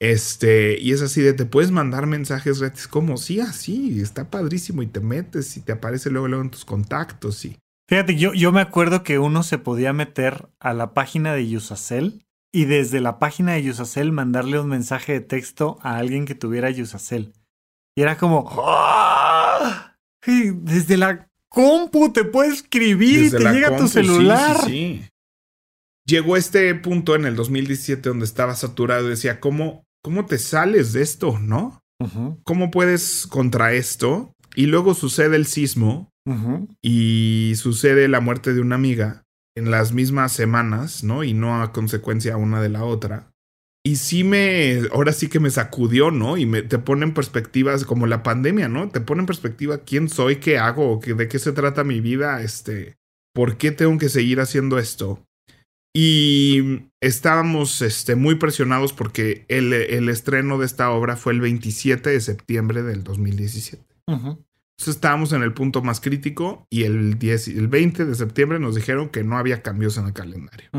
[0.00, 4.82] Este, y es así de, te puedes mandar mensajes gratis como, sí, así, está padrísimo
[4.82, 7.56] y te metes y te aparece luego, luego en tus contactos y...
[7.88, 12.24] Fíjate, yo, yo me acuerdo que uno se podía meter a la página de Yusacel
[12.50, 16.70] y desde la página de Yusacel mandarle un mensaje de texto a alguien que tuviera
[16.70, 17.32] Yusacel.
[17.94, 18.50] Y era como,
[20.26, 24.56] Desde la compu te puedes escribir y te llega a tu celular.
[24.64, 25.08] Sí, sí,
[26.04, 30.92] Llegó este punto en el 2017 donde estaba saturado y decía, ¿cómo, cómo te sales
[30.92, 31.80] de esto, no?
[32.42, 34.34] ¿Cómo puedes contra esto?
[34.56, 36.10] Y luego sucede el sismo
[36.80, 39.22] y sucede la muerte de una amiga
[39.56, 41.22] en las mismas semanas, ¿no?
[41.22, 43.31] Y no a consecuencia una de la otra.
[43.84, 46.36] Y sí me, ahora sí que me sacudió, ¿no?
[46.36, 48.88] Y me, te pone en perspectivas como la pandemia, ¿no?
[48.88, 52.96] Te pone en perspectiva quién soy, qué hago, de qué se trata mi vida, este,
[53.34, 55.20] por qué tengo que seguir haciendo esto.
[55.94, 62.08] Y estábamos este, muy presionados porque el, el estreno de esta obra fue el 27
[62.08, 63.84] de septiembre del 2017.
[64.06, 68.74] Entonces estábamos en el punto más crítico y el, 10, el 20 de septiembre nos
[68.74, 70.70] dijeron que no había cambios en el calendario,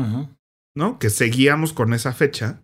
[0.74, 0.98] ¿no?
[0.98, 2.62] Que seguíamos con esa fecha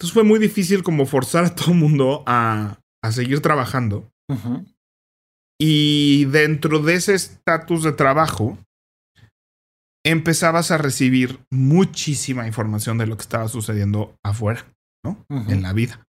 [0.00, 4.10] entonces fue muy difícil como forzar a todo el mundo a, a seguir trabajando.
[5.60, 8.56] Y dentro de ese estatus de trabajo,
[10.02, 14.64] empezabas a recibir muchísima información de lo que estaba sucediendo afuera,
[15.04, 15.22] ¿no?
[15.28, 16.02] En la vida.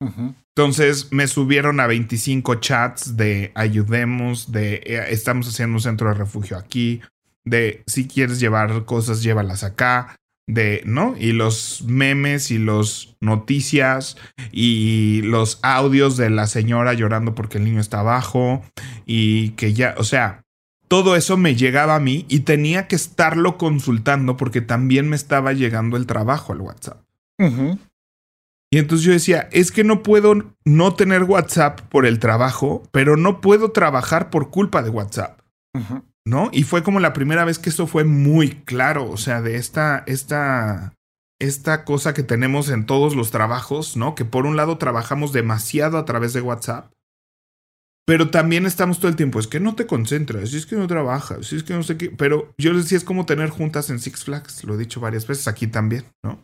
[0.55, 6.13] Entonces me subieron a 25 chats de ayudemos, de eh, estamos haciendo un centro de
[6.13, 7.01] refugio aquí,
[7.43, 10.15] de si quieres llevar cosas, llévalas acá,
[10.49, 11.15] de, ¿no?
[11.17, 14.17] Y los memes y los noticias
[14.51, 18.63] y los audios de la señora llorando porque el niño está abajo
[19.05, 20.43] y que ya, o sea,
[20.87, 25.53] todo eso me llegaba a mí y tenía que estarlo consultando porque también me estaba
[25.53, 27.03] llegando el trabajo al WhatsApp.
[28.71, 30.33] Y entonces yo decía, es que no puedo
[30.65, 35.39] no tener WhatsApp por el trabajo, pero no puedo trabajar por culpa de WhatsApp.
[36.29, 36.49] ¿No?
[36.53, 40.03] Y fue como la primera vez que eso fue muy claro, o sea, de esta,
[40.05, 40.93] esta
[41.39, 44.13] esta cosa que tenemos en todos los trabajos, ¿no?
[44.13, 46.91] Que por un lado trabajamos demasiado a través de WhatsApp,
[48.05, 51.53] pero también estamos todo el tiempo, es que no te concentras, es que no trabajas,
[51.53, 52.11] es que no sé qué.
[52.11, 55.27] Pero yo les decía, es como tener juntas en Six Flags, lo he dicho varias
[55.27, 56.43] veces, aquí también, ¿no?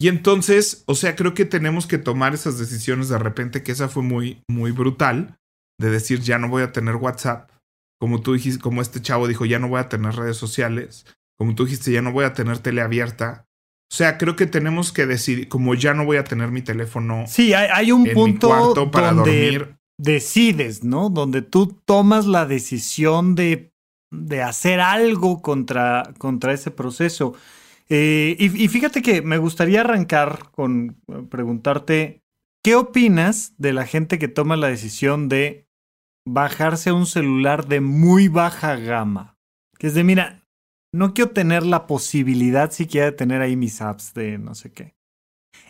[0.00, 3.88] Y entonces, o sea, creo que tenemos que tomar esas decisiones de repente, que esa
[3.88, 5.36] fue muy, muy brutal,
[5.80, 7.50] de decir, ya no voy a tener WhatsApp,
[7.98, 11.04] como tú dijiste, como este chavo dijo, ya no voy a tener redes sociales,
[11.36, 13.46] como tú dijiste, ya no voy a tener tele abierta.
[13.90, 17.24] O sea, creo que tenemos que decidir, como ya no voy a tener mi teléfono.
[17.26, 19.76] Sí, hay, un punto para dormir.
[19.98, 21.10] Decides, ¿no?
[21.10, 23.72] Donde tú tomas la decisión de,
[24.10, 27.34] de hacer algo contra, contra ese proceso.
[27.88, 32.20] Eh, y, y, fíjate que me gustaría arrancar con preguntarte,
[32.62, 35.67] ¿qué opinas de la gente que toma la decisión de
[36.32, 39.36] bajarse a un celular de muy baja gama?
[39.78, 40.42] Que es de, mira,
[40.92, 44.94] no quiero tener la posibilidad siquiera de tener ahí mis apps de no sé qué.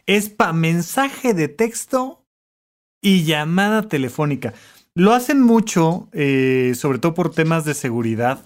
[0.06, 2.24] Es para mensaje de texto
[3.02, 4.54] y llamada telefónica.
[4.94, 8.44] Lo hacen mucho, eh, sobre todo por temas de seguridad.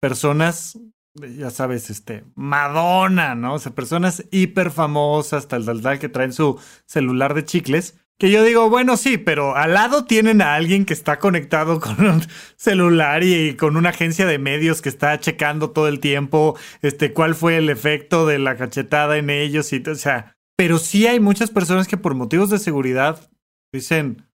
[0.00, 0.78] Personas,
[1.14, 3.54] ya sabes, este, Madonna, ¿no?
[3.54, 8.30] O sea, personas hiper famosas, tal, tal, tal, que traen su celular de chicles que
[8.32, 12.22] yo digo, bueno, sí, pero al lado tienen a alguien que está conectado con un
[12.56, 17.34] celular y, con una agencia de medios que está checando todo el tiempo, este, cuál
[17.34, 21.50] fue el efecto de la cachetada en ellos y, o sea, pero sí hay muchas
[21.50, 23.30] personas que por motivos de seguridad
[23.72, 24.24] dicen,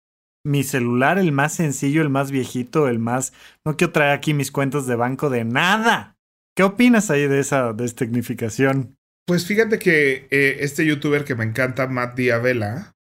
[0.47, 3.33] mi celular, el más sencillo, el más viejito, el más,
[3.64, 6.16] no quiero traer aquí mis cuentas de banco de nada.
[6.57, 8.97] ¿Qué opinas ahí de esa destegnificación?
[9.27, 12.93] Pues fíjate que eh, este youtuber que me encanta, Matt Diabela,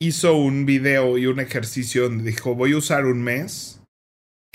[0.00, 3.80] hizo un video y un ejercicio donde dijo, voy a usar un mes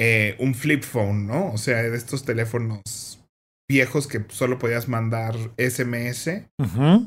[0.01, 1.51] eh, un flip phone, ¿no?
[1.51, 3.19] O sea, de estos teléfonos
[3.69, 6.29] viejos que solo podías mandar SMS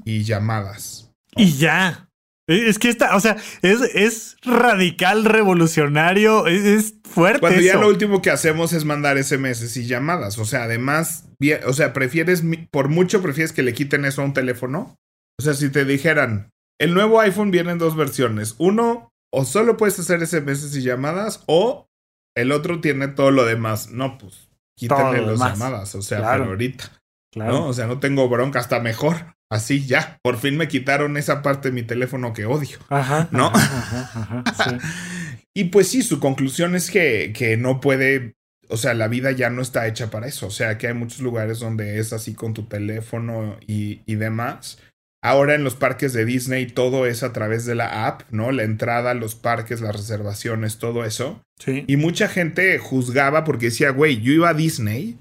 [0.04, 1.10] y llamadas.
[1.34, 2.10] Y ya.
[2.46, 7.40] E, es que está, o sea, es, es radical, revolucionario, es, fuerte.
[7.40, 10.36] Cuando ya lo último que hacemos es mandar SMS y llamadas.
[10.36, 11.30] O sea, además,
[11.64, 14.96] o sea, prefieres, por mucho prefieres que le quiten eso a un teléfono.
[15.40, 16.50] O sea, si te dijeran,
[16.82, 18.56] el nuevo iPhone viene en dos versiones.
[18.58, 21.86] Uno, o solo puedes hacer SMS y llamadas, o
[22.34, 23.90] el otro tiene todo lo demás.
[23.90, 26.90] No, pues quítale las llamadas, o sea, pero ahorita.
[27.32, 27.52] Claro.
[27.52, 27.66] ¿no?
[27.68, 29.36] O sea, no tengo bronca, hasta mejor.
[29.48, 32.78] Así ya, por fin me quitaron esa parte de mi teléfono que odio.
[32.88, 33.28] Ajá.
[33.30, 33.52] ¿No?
[33.54, 34.42] Ajá,
[35.54, 38.34] y pues sí, su conclusión es que, que no puede
[38.68, 40.46] o sea, la vida ya no está hecha para eso.
[40.46, 44.78] O sea, que hay muchos lugares donde es así con tu teléfono y, y demás.
[45.24, 48.50] Ahora en los parques de Disney todo es a través de la app, ¿no?
[48.50, 51.40] La entrada, los parques, las reservaciones, todo eso.
[51.58, 51.84] Sí.
[51.86, 55.20] Y mucha gente juzgaba porque decía, güey, yo iba a Disney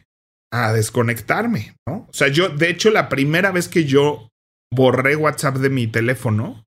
[0.51, 2.07] a desconectarme, ¿no?
[2.09, 4.27] O sea, yo, de hecho, la primera vez que yo
[4.73, 6.65] borré WhatsApp de mi teléfono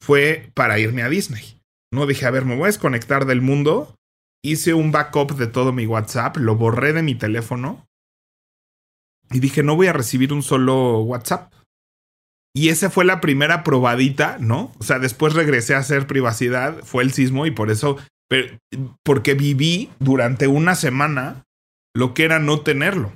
[0.00, 1.60] fue para irme a Disney.
[1.92, 3.96] No dije, a ver, me voy a desconectar del mundo.
[4.42, 7.86] Hice un backup de todo mi WhatsApp, lo borré de mi teléfono.
[9.30, 11.52] Y dije, no voy a recibir un solo WhatsApp.
[12.54, 14.72] Y esa fue la primera probadita, ¿no?
[14.78, 17.96] O sea, después regresé a hacer privacidad, fue el sismo y por eso,
[19.04, 21.44] porque viví durante una semana
[21.94, 23.12] lo que era no tenerlo.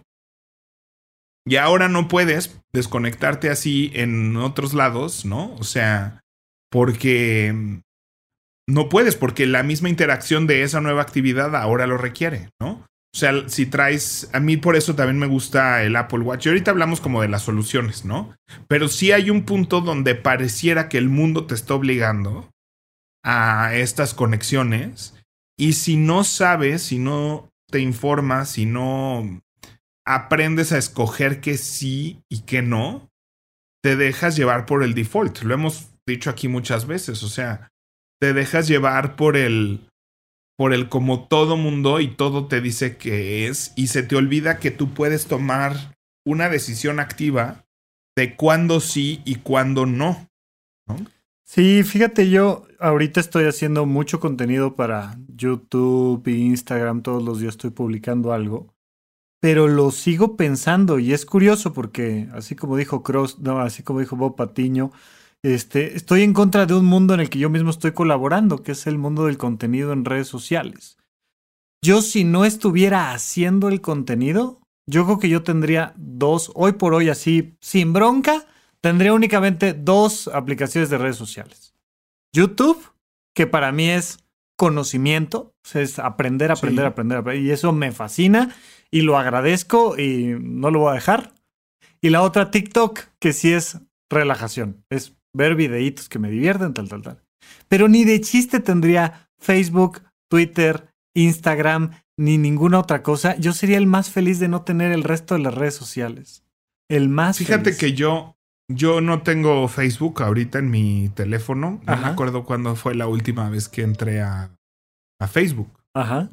[1.47, 5.55] Y ahora no puedes desconectarte así en otros lados, ¿no?
[5.57, 6.23] O sea,
[6.71, 7.83] porque
[8.67, 12.87] no puedes, porque la misma interacción de esa nueva actividad ahora lo requiere, ¿no?
[13.15, 16.47] O sea, si traes, a mí por eso también me gusta el Apple Watch.
[16.47, 18.35] Y ahorita hablamos como de las soluciones, ¿no?
[18.67, 22.51] Pero sí hay un punto donde pareciera que el mundo te está obligando
[23.25, 25.15] a estas conexiones.
[25.57, 29.41] Y si no sabes, si no te informas, si no
[30.05, 33.11] aprendes a escoger qué sí y qué no,
[33.81, 35.43] te dejas llevar por el default.
[35.43, 37.23] Lo hemos dicho aquí muchas veces.
[37.23, 37.71] O sea,
[38.21, 39.89] te dejas llevar por el
[40.57, 44.59] por el como todo mundo y todo te dice que es y se te olvida
[44.59, 47.65] que tú puedes tomar una decisión activa
[48.17, 50.29] de cuándo sí y cuándo no.
[51.45, 57.71] Sí, fíjate, yo ahorita estoy haciendo mucho contenido para YouTube, Instagram, todos los días estoy
[57.71, 58.75] publicando algo,
[59.41, 64.01] pero lo sigo pensando y es curioso porque así como dijo Cross, no, así como
[64.01, 64.91] dijo Bob Patiño,
[65.45, 68.73] este, estoy en contra de un mundo en el que yo mismo estoy colaborando, que
[68.73, 70.97] es el mundo del contenido en redes sociales.
[71.83, 76.95] Yo si no estuviera haciendo el contenido, yo creo que yo tendría dos, hoy por
[76.95, 78.47] hoy así, sin bronca,
[78.81, 81.75] tendría únicamente dos aplicaciones de redes sociales.
[82.35, 82.83] YouTube,
[83.35, 84.21] que para mí es
[84.57, 88.57] conocimiento, es aprender, aprender, aprender, aprender, y eso me fascina
[88.91, 91.35] y lo agradezco y no lo voy a dejar.
[92.01, 93.79] Y la otra TikTok, que sí es
[94.09, 97.23] relajación, es ver videitos que me divierten, tal, tal, tal.
[97.69, 103.37] Pero ni de chiste tendría Facebook, Twitter, Instagram, ni ninguna otra cosa.
[103.37, 106.45] Yo sería el más feliz de no tener el resto de las redes sociales.
[106.89, 108.37] El más Fíjate que yo,
[108.69, 111.81] yo no tengo Facebook ahorita en mi teléfono.
[111.87, 114.57] No me acuerdo cuándo fue la última vez que entré a,
[115.21, 115.81] a Facebook.
[115.95, 116.31] Ajá.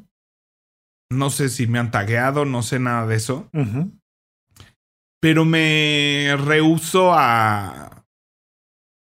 [1.10, 3.50] No sé si me han tagueado, no sé nada de eso.
[5.20, 8.01] Pero me rehuso a,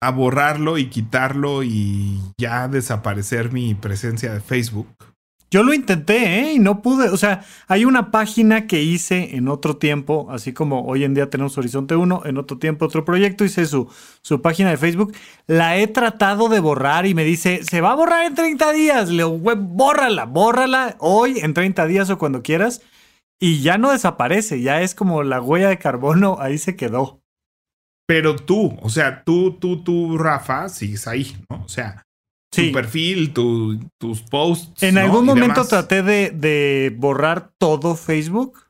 [0.02, 4.88] a borrarlo y quitarlo y ya desaparecer mi presencia de Facebook.
[5.52, 6.52] Yo lo intenté, ¿eh?
[6.52, 7.08] Y no pude.
[7.08, 11.28] O sea, hay una página que hice en otro tiempo, así como hoy en día
[11.28, 13.90] tenemos Horizonte 1, en otro tiempo otro proyecto, hice su,
[14.22, 15.12] su página de Facebook.
[15.48, 19.08] La he tratado de borrar y me dice, se va a borrar en 30 días.
[19.08, 22.80] Le digo, bórrala, bórrala hoy, en 30 días o cuando quieras.
[23.40, 27.19] Y ya no desaparece, ya es como la huella de carbono, ahí se quedó.
[28.10, 31.62] Pero tú, o sea, tú, tú, tú, Rafa, sigues ahí, ¿no?
[31.62, 32.02] O sea,
[32.50, 34.82] tu perfil, tus posts.
[34.82, 38.64] En algún momento traté de, de, borrar todo Facebook.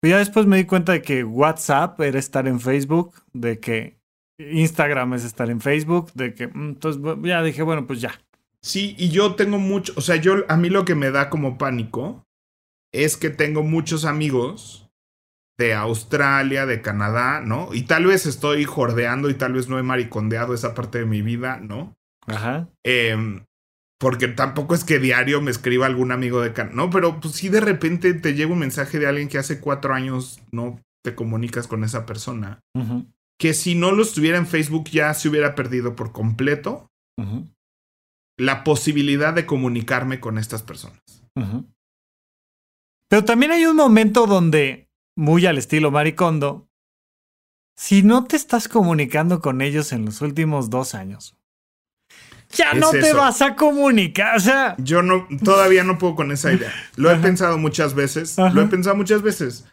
[0.00, 3.98] Pero ya después me di cuenta de que WhatsApp era estar en Facebook, de que
[4.38, 8.12] Instagram es estar en Facebook, de que mm, entonces ya dije, bueno, pues ya.
[8.60, 11.58] Sí, y yo tengo mucho, o sea, yo a mí lo que me da como
[11.58, 12.24] pánico
[12.92, 14.88] es que tengo muchos amigos
[15.62, 17.72] de Australia, de Canadá, ¿no?
[17.72, 21.22] Y tal vez estoy jordeando y tal vez no he maricondeado esa parte de mi
[21.22, 21.94] vida, ¿no?
[22.26, 22.68] Ajá.
[22.84, 23.44] Em,
[24.00, 26.90] porque tampoco es que diario me escriba algún amigo de Canadá, ¿no?
[26.90, 30.42] Pero pues si de repente te llega un mensaje de alguien que hace cuatro años
[30.50, 32.58] no te comunicas con esa persona.
[33.38, 36.88] Que si no lo estuviera en Facebook ya se hubiera perdido por completo
[38.36, 41.00] la posibilidad de comunicarme con estas personas.
[43.08, 46.68] Pero también hay un momento donde, muy al estilo Maricondo,
[47.76, 51.36] si no te estás comunicando con ellos en los últimos dos años,
[52.52, 54.36] ya no te vas a comunicar.
[54.36, 56.72] O sea, yo no, todavía no puedo con esa idea.
[56.96, 58.36] Lo he pensado muchas veces.
[58.36, 59.64] Lo he pensado muchas veces.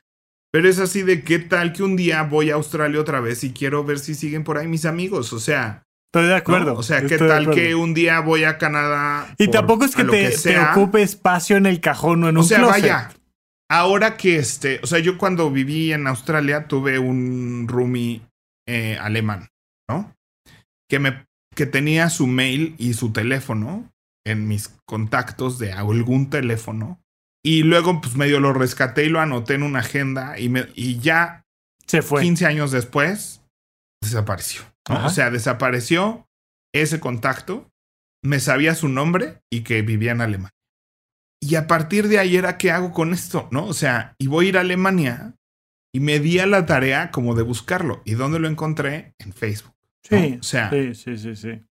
[0.52, 3.52] Pero es así de qué tal que un día voy a Australia otra vez y
[3.52, 5.34] quiero ver si siguen por ahí mis amigos.
[5.34, 5.84] O sea.
[6.12, 6.74] Estoy de acuerdo.
[6.74, 9.36] O sea, qué tal que un día voy a Canadá.
[9.38, 12.66] Y tampoco es que te, ocupe espacio en el cajón o en un O sea,
[12.66, 13.12] vaya.
[13.70, 14.80] Ahora que este.
[14.84, 18.22] O sea, yo cuando viví en Australia tuve un roomie
[18.68, 19.50] eh, alemán,
[19.88, 20.16] ¿no?
[20.90, 23.92] Que me que tenía su mail y su teléfono
[24.26, 27.02] en mis contactos de algún teléfono.
[27.44, 31.00] Y luego, pues medio lo rescaté y lo anoté en una agenda y, me, y
[31.00, 31.46] ya.
[31.86, 32.22] Se fue.
[32.22, 33.42] 15 años después,
[34.02, 34.62] desapareció.
[34.90, 36.28] O sea, desapareció
[36.74, 37.70] ese contacto,
[38.24, 40.59] me sabía su nombre y que vivía en Alemania.
[41.42, 43.48] Y a partir de ahí era, ¿qué hago con esto?
[43.52, 43.66] ¿No?
[43.66, 45.36] O sea, y voy a ir a Alemania
[45.94, 48.02] y me di a la tarea como de buscarlo.
[48.06, 49.14] ¿Y dónde lo encontré?
[49.20, 49.74] En Facebook.
[50.04, 51.62] Sí, o sea, sí, sí, sí, sí.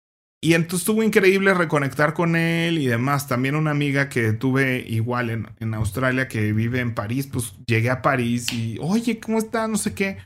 [0.41, 3.27] Y entonces estuvo increíble reconectar con él y demás.
[3.27, 7.91] También una amiga que tuve igual en, en, Australia que vive en París, pues llegué
[7.91, 9.67] a París y, oye, ¿cómo está?
[9.67, 10.19] No sé qué.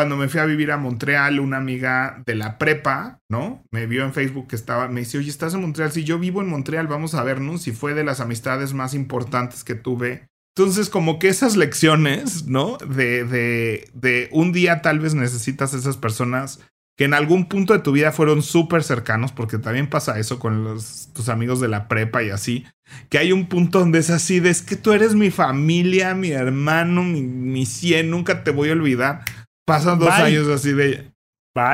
[0.00, 3.62] Cuando me fui a vivir a Montreal, una amiga de la prepa, ¿no?
[3.70, 5.92] Me vio en Facebook que estaba, me dice, oye, ¿estás en Montreal?
[5.92, 7.68] Sí, yo vivo en Montreal, vamos a vernos.
[7.68, 10.26] Y fue de las amistades más importantes que tuve.
[10.56, 12.78] Entonces, como que esas lecciones, ¿no?
[12.78, 16.60] De, de, de un día tal vez necesitas esas personas
[16.96, 20.64] que en algún punto de tu vida fueron súper cercanos, porque también pasa eso con
[20.64, 22.66] los, tus amigos de la prepa y así,
[23.08, 26.30] que hay un punto donde es así, de es que tú eres mi familia, mi
[26.30, 27.66] hermano, mi, mi
[28.04, 29.24] nunca te voy a olvidar.
[29.66, 31.12] Pasan dos años así de...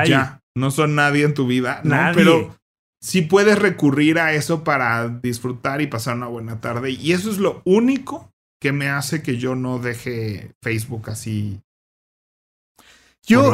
[0.05, 1.95] Ya, no son nadie en tu vida, ¿no?
[2.13, 2.55] Pero
[3.01, 6.91] sí puedes recurrir a eso para disfrutar y pasar una buena tarde.
[6.91, 11.61] Y eso es lo único que me hace que yo no deje Facebook así
[13.27, 13.51] yo,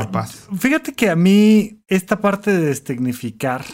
[0.56, 3.66] fíjate que a mí esta parte de destecnificar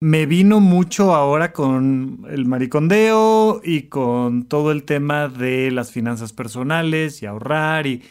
[0.00, 6.32] me vino mucho ahora con el maricondeo y con todo el tema de las finanzas
[6.32, 8.02] personales y ahorrar y,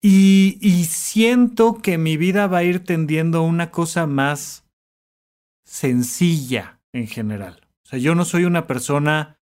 [0.00, 4.64] y, siento que mi vida va a ir tendiendo una cosa más
[5.64, 7.66] sencilla en general.
[7.86, 9.38] O sea, yo no soy una persona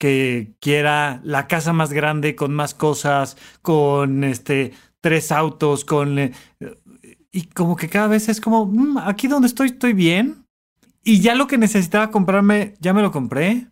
[0.00, 6.32] que quiera la casa más grande con más cosas, con este tres autos, con eh,
[7.30, 10.41] y como que cada vez es como mm, aquí donde estoy estoy bien
[11.04, 13.68] y ya lo que necesitaba comprarme ya me lo compré.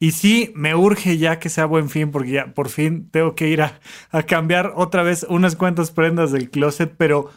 [0.00, 3.48] Y sí, me urge ya que sea buen fin porque ya por fin tengo que
[3.48, 3.80] ir a,
[4.10, 7.30] a cambiar otra vez unas cuantas prendas del closet, pero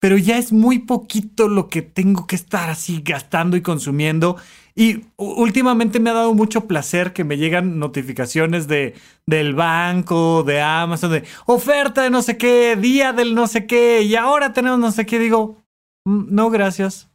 [0.00, 4.36] pero ya es muy poquito lo que tengo que estar así gastando y consumiendo.
[4.74, 8.94] Y últimamente me ha dado mucho placer que me llegan notificaciones de,
[9.26, 14.02] del banco, de Amazon, de oferta de no sé qué, día del no sé qué,
[14.02, 15.18] y ahora tenemos no sé qué.
[15.18, 15.58] Digo,
[16.06, 17.10] mm, no, gracias.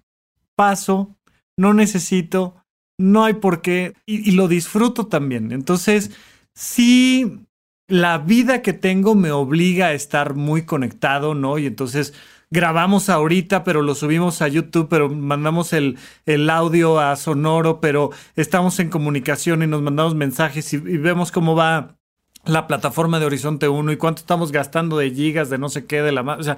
[0.56, 1.16] Paso,
[1.58, 2.56] no necesito,
[2.97, 5.51] no hay por qué, y, lo disfruto también.
[5.51, 6.12] Entonces,
[6.53, 7.39] sí,
[7.88, 11.58] la vida que tengo me obliga a estar muy conectado, ¿no?
[11.58, 12.14] Y entonces
[12.51, 18.12] grabamos ahorita, pero lo subimos a YouTube, pero mandamos el, el audio a Sonoro, pero
[18.36, 21.97] estamos en comunicación y nos mandamos mensajes y, vemos cómo va
[22.45, 26.01] la plataforma de Horizonte 1 y cuánto estamos gastando de gigas, de no sé qué,
[26.01, 26.22] de la...
[26.22, 26.58] O sea,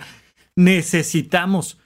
[0.56, 1.78] necesitamos.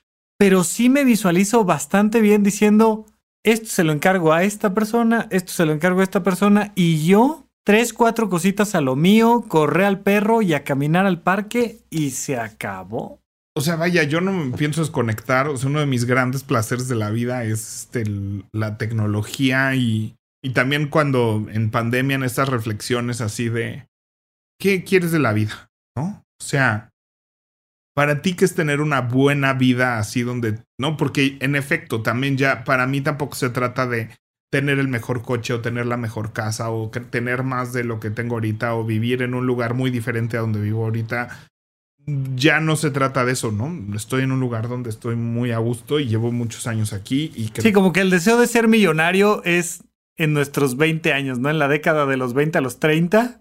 [0.41, 3.05] Pero sí me visualizo bastante bien diciendo,
[3.45, 7.05] esto se lo encargo a esta persona, esto se lo encargo a esta persona y
[7.05, 11.81] yo tres, cuatro cositas a lo mío, correr al perro y a caminar al parque
[11.91, 13.19] y se acabó.
[13.55, 15.47] O sea, vaya, yo no me pienso desconectar.
[15.47, 18.05] O sea, uno de mis grandes placeres de la vida es este,
[18.51, 23.85] la tecnología y, y también cuando en pandemia, en estas reflexiones así de,
[24.59, 25.69] ¿qué quieres de la vida?
[25.95, 26.23] ¿No?
[26.41, 26.90] O sea,
[27.93, 30.97] para ti, ¿qué es tener una buena vida así donde, no?
[30.97, 34.09] Porque en efecto, también ya, para mí tampoco se trata de
[34.51, 38.09] tener el mejor coche o tener la mejor casa o tener más de lo que
[38.09, 41.29] tengo ahorita o vivir en un lugar muy diferente a donde vivo ahorita
[42.35, 43.95] ya no se trata de eso, ¿no?
[43.95, 47.51] Estoy en un lugar donde estoy muy a gusto y llevo muchos años aquí y
[47.61, 49.83] Sí, como que el deseo de ser millonario es
[50.17, 51.49] en nuestros 20 años, ¿no?
[51.49, 53.40] En la década de los 20 a los 30.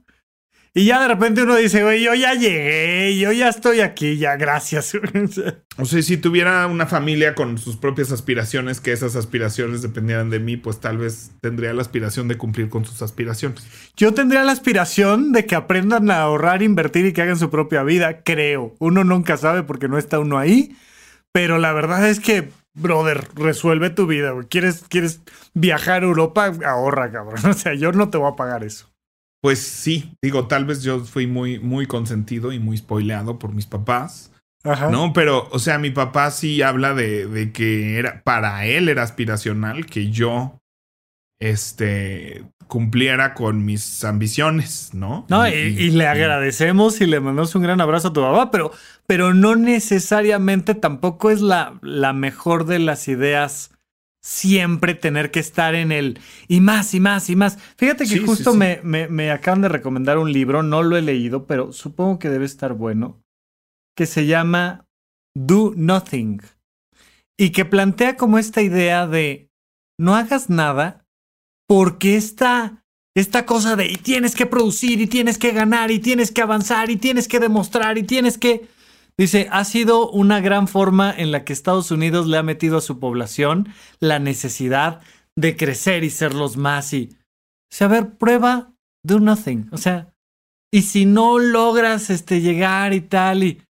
[0.73, 4.37] Y ya de repente uno dice, güey, yo ya llegué, yo ya estoy aquí, ya
[4.37, 4.95] gracias.
[5.77, 10.39] o sea, si tuviera una familia con sus propias aspiraciones, que esas aspiraciones dependieran de
[10.39, 13.67] mí, pues tal vez tendría la aspiración de cumplir con sus aspiraciones.
[13.97, 17.83] Yo tendría la aspiración de que aprendan a ahorrar, invertir y que hagan su propia
[17.83, 18.77] vida, creo.
[18.79, 20.77] Uno nunca sabe porque no está uno ahí,
[21.33, 24.47] pero la verdad es que brother, resuelve tu vida, güey.
[24.47, 25.21] ¿Quieres, ¿Quieres
[25.55, 26.53] viajar a Europa?
[26.65, 27.41] Ahorra, cabrón.
[27.51, 28.91] O sea, yo no te voy a pagar eso.
[29.43, 33.67] Pues sí, digo, tal vez yo fui muy, muy consentido y muy spoileado por mis
[33.67, 34.33] papás.
[34.65, 34.91] Ajá.
[34.91, 39.03] No, pero, o sea, mi papá sí habla de, de, que era, para él era
[39.03, 40.61] aspiracional que yo,
[41.41, 45.27] este, cumpliera con mis ambiciones, ¿no?
[45.29, 48.71] No, y, le agradecemos y le mandamos un gran abrazo a tu papá, pero,
[49.07, 53.73] pero no necesariamente tampoco es la, la mejor de las ideas
[54.23, 57.59] siempre tener que estar en el y más y más y más.
[57.77, 61.73] Fíjate que justo Me, me, acaban de recomendar un libro, no lo he leído, pero
[61.73, 63.23] supongo que debe estar bueno,
[63.97, 64.87] que se llama
[65.35, 66.43] Do Nothing
[67.39, 69.49] y que plantea como esta idea de
[69.99, 71.07] no hagas nada
[71.67, 76.33] porque esta, esta cosa de y tienes que producir y tienes que ganar y tienes
[76.33, 78.69] que avanzar y tienes que demostrar y tienes que
[79.21, 82.81] Dice, ha sido una gran forma en la que Estados Unidos le ha metido a
[82.81, 83.69] su población
[83.99, 85.03] la necesidad
[85.37, 87.11] de crecer y ser los más y...
[87.71, 88.73] O sea, a ver, prueba,
[89.05, 89.69] do nothing.
[89.73, 90.15] O sea,
[90.73, 93.63] y si no logras este, llegar y tal y,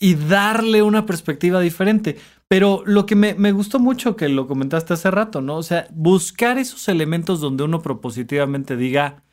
[0.00, 2.16] y darle una perspectiva diferente.
[2.46, 5.56] Pero lo que me, me, gustó mucho que lo comentaste hace rato, ¿no?
[5.56, 9.24] O sea, buscar esos elementos donde uno propositivamente diga,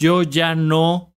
[0.00, 1.14] yo ya no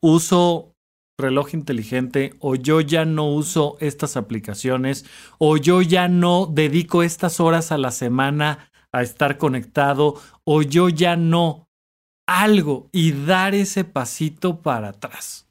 [0.00, 0.76] uso
[1.18, 5.04] reloj inteligente o yo ya no uso estas aplicaciones
[5.38, 10.14] o yo ya no dedico estas horas a la semana a estar conectado
[10.44, 11.68] o yo ya no
[12.26, 15.48] algo y dar ese pasito para atrás.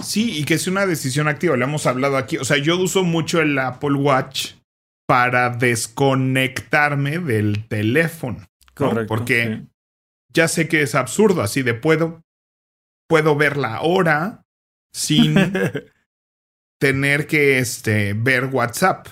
[0.00, 2.36] Sí, y que es una decisión activa, lo hemos hablado aquí.
[2.36, 4.52] O sea, yo uso mucho el Apple Watch
[5.06, 8.46] para desconectarme del teléfono.
[8.74, 9.08] Correcto.
[9.08, 9.62] Porque
[10.32, 12.22] ya sé que es absurdo, así de puedo,
[13.08, 14.43] puedo ver la hora,
[14.94, 15.34] sin
[16.80, 19.08] tener que este, ver WhatsApp.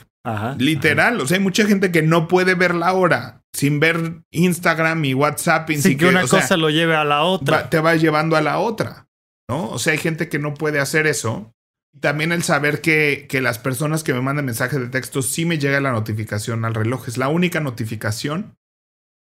[0.58, 5.04] Literal, o sea, hay mucha gente que no puede ver la hora sin ver Instagram
[5.04, 5.68] y WhatsApp.
[5.70, 7.68] Sin que, una cosa lo lleve a la otra.
[7.68, 9.08] te va llevando a la otra,
[9.48, 9.68] ¿no?
[9.70, 11.52] O sea, hay gente que no puede hacer eso.
[12.00, 15.58] También el saber que, que las personas que me mandan mensajes de texto sí me
[15.58, 17.08] llega la notificación al reloj.
[17.08, 18.56] Es la única notificación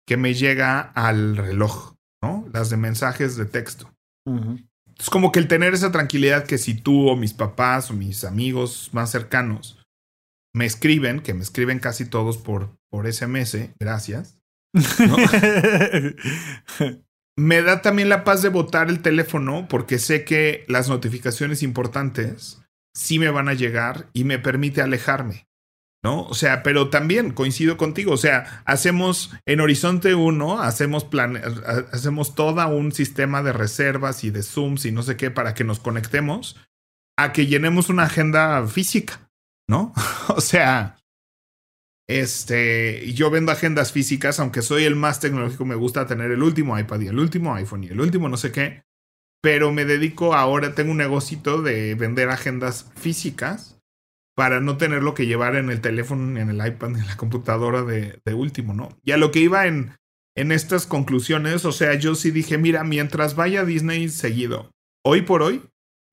[0.05, 2.47] que me llega al reloj, ¿no?
[2.53, 3.89] Las de mensajes de texto.
[4.99, 8.25] Es como que el tener esa tranquilidad que si tú o mis papás o mis
[8.25, 9.79] amigos más cercanos
[10.53, 14.37] me escriben, que me escriben casi todos por, por SMS, gracias.
[17.37, 22.61] me da también la paz de botar el teléfono porque sé que las notificaciones importantes
[22.93, 25.48] sí me van a llegar y me permite alejarme.
[26.03, 26.23] ¿No?
[26.23, 31.41] O sea, pero también coincido contigo, o sea, hacemos en Horizonte 1, hacemos plan,
[31.91, 35.63] hacemos todo un sistema de reservas y de Zooms y no sé qué para que
[35.63, 36.57] nos conectemos
[37.17, 39.29] a que llenemos una agenda física.
[39.69, 39.93] ¿no?
[40.35, 40.97] o sea,
[42.09, 46.77] este, yo vendo agendas físicas, aunque soy el más tecnológico, me gusta tener el último
[46.77, 48.83] iPad y el último iPhone y el último no sé qué.
[49.41, 53.78] Pero me dedico ahora, tengo un negocito de vender agendas físicas
[54.39, 58.21] para no tenerlo que llevar en el teléfono, en el iPad, en la computadora de,
[58.33, 58.87] último, ¿no?
[59.03, 59.97] Y a lo que iba en,
[60.33, 64.71] en estas conclusiones, o sea, yo sí dije, mira, mientras vaya Disney seguido,
[65.05, 65.63] hoy por hoy,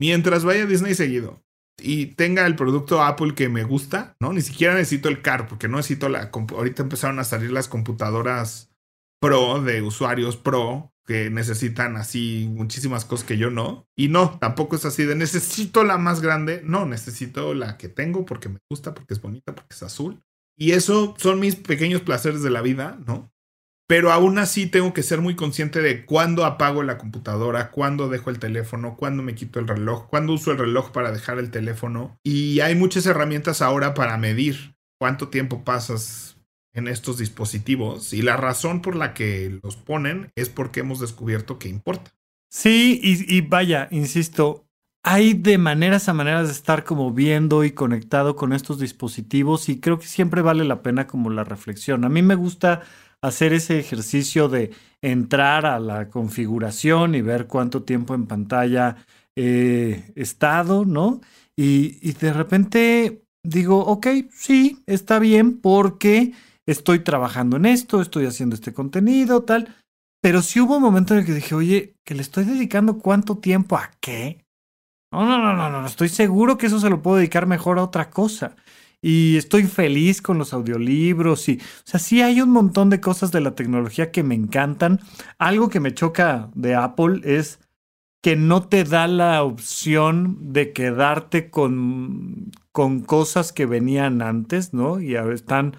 [0.01, 1.41] mientras vaya Disney seguido,
[1.81, 4.33] y tenga el producto Apple que me gusta, ¿no?
[4.33, 6.33] Ni siquiera necesito el car, porque no necesito la...
[6.33, 8.73] Ahorita empezaron a salir las computadoras
[9.21, 13.87] Pro de usuarios Pro que necesitan así muchísimas cosas que yo no.
[13.97, 16.63] Y no, tampoco es así de necesito la más grande.
[16.65, 20.21] No, necesito la que tengo porque me gusta, porque es bonita, porque es azul.
[20.59, 23.31] Y eso son mis pequeños placeres de la vida, ¿no?
[23.89, 28.31] Pero aún así tengo que ser muy consciente de cuándo apago la computadora, cuándo dejo
[28.31, 32.19] el teléfono, cuándo me quito el reloj, cuándo uso el reloj para dejar el teléfono.
[32.25, 36.36] Y hay muchas herramientas ahora para medir cuánto tiempo pasas
[36.77, 38.13] en estos dispositivos.
[38.13, 42.13] Y la razón por la que los ponen es porque hemos descubierto que importa.
[42.49, 44.67] Sí, y, vaya, insisto,
[45.03, 49.81] hay de maneras a maneras de estar como viendo y conectado con estos dispositivos y
[49.81, 52.05] creo que siempre vale la pena como la reflexión.
[52.05, 52.83] A mí me gusta
[53.21, 54.71] hacer ese ejercicio de
[55.03, 58.97] entrar a la configuración y ver cuánto tiempo en pantalla
[59.35, 61.21] he estado, ¿no?
[61.57, 66.33] Y, de repente digo, ok, sí, está bien porque
[66.67, 69.75] estoy trabajando en esto, estoy haciendo este contenido, tal.
[70.21, 73.39] Pero sí hubo un momento en el que dije, oye, que le estoy dedicando cuánto
[73.39, 74.45] tiempo a qué.
[75.13, 77.85] No, no, no, no, no, estoy seguro que eso se lo puedo dedicar mejor a
[77.85, 78.57] otra cosa
[79.01, 83.31] y estoy feliz con los audiolibros y, o sea, sí hay un montón de cosas
[83.31, 85.01] de la tecnología que me encantan.
[85.39, 87.61] Algo que me choca de Apple es
[88.23, 95.01] que no te da la opción de quedarte con, con cosas que venían antes, ¿no?
[95.01, 95.77] Y están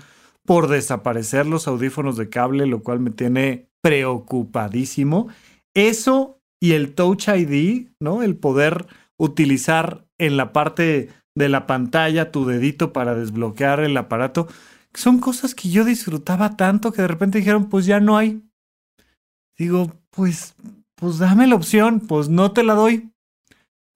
[0.48, 5.28] por desaparecer los audífonos de cable, lo cual me tiene preocupadísimo.
[5.76, 8.24] Eso y el Touch ID, ¿no?
[8.24, 8.88] El poder
[9.20, 14.48] utilizar en la parte de la pantalla, tu dedito para desbloquear el aparato.
[14.94, 18.42] Son cosas que yo disfrutaba tanto que de repente dijeron, pues ya no hay.
[19.58, 20.56] Digo, pues,
[20.96, 23.12] pues dame la opción, pues no te la doy.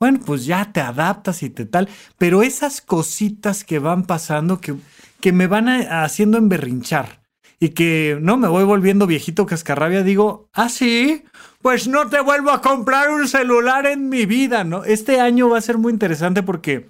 [0.02, 1.88] Bueno, pues ya te adaptas y te tal.
[2.18, 4.76] Pero esas cositas que van pasando, que,
[5.22, 7.22] que me van haciendo emberrinchar
[7.60, 11.24] y que no me voy volviendo viejito cascarrabia, digo, ah, sí,
[11.62, 14.84] pues no te vuelvo a comprar un celular en mi vida, ¿no?
[14.84, 16.90] Este año va a ser muy interesante porque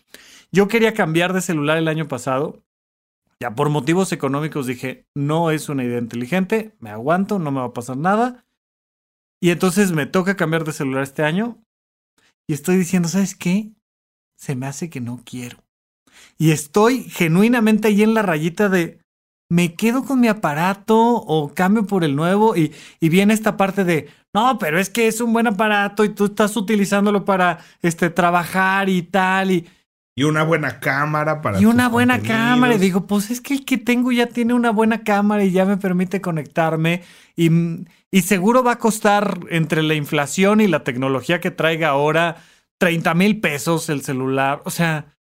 [0.51, 2.63] yo quería cambiar de celular el año pasado.
[3.41, 7.67] Ya por motivos económicos dije, no es una idea inteligente, me aguanto, no me va
[7.67, 8.45] a pasar nada.
[9.41, 11.57] Y entonces me toca cambiar de celular este año.
[12.47, 13.71] Y estoy diciendo, ¿sabes qué?
[14.37, 15.57] Se me hace que no quiero.
[16.37, 18.99] Y estoy genuinamente ahí en la rayita de,
[19.49, 22.55] ¿me quedo con mi aparato o cambio por el nuevo?
[22.55, 26.09] Y, y viene esta parte de, no, pero es que es un buen aparato y
[26.09, 29.51] tú estás utilizándolo para este, trabajar y tal.
[29.51, 29.67] Y,
[30.15, 31.59] y una buena cámara para.
[31.59, 32.75] Y una buena cámara.
[32.75, 35.65] Y digo, pues es que el que tengo ya tiene una buena cámara y ya
[35.65, 37.03] me permite conectarme.
[37.35, 37.49] Y,
[38.09, 42.37] y seguro va a costar entre la inflación y la tecnología que traiga ahora
[42.77, 44.61] 30 mil pesos el celular.
[44.65, 45.15] O sea,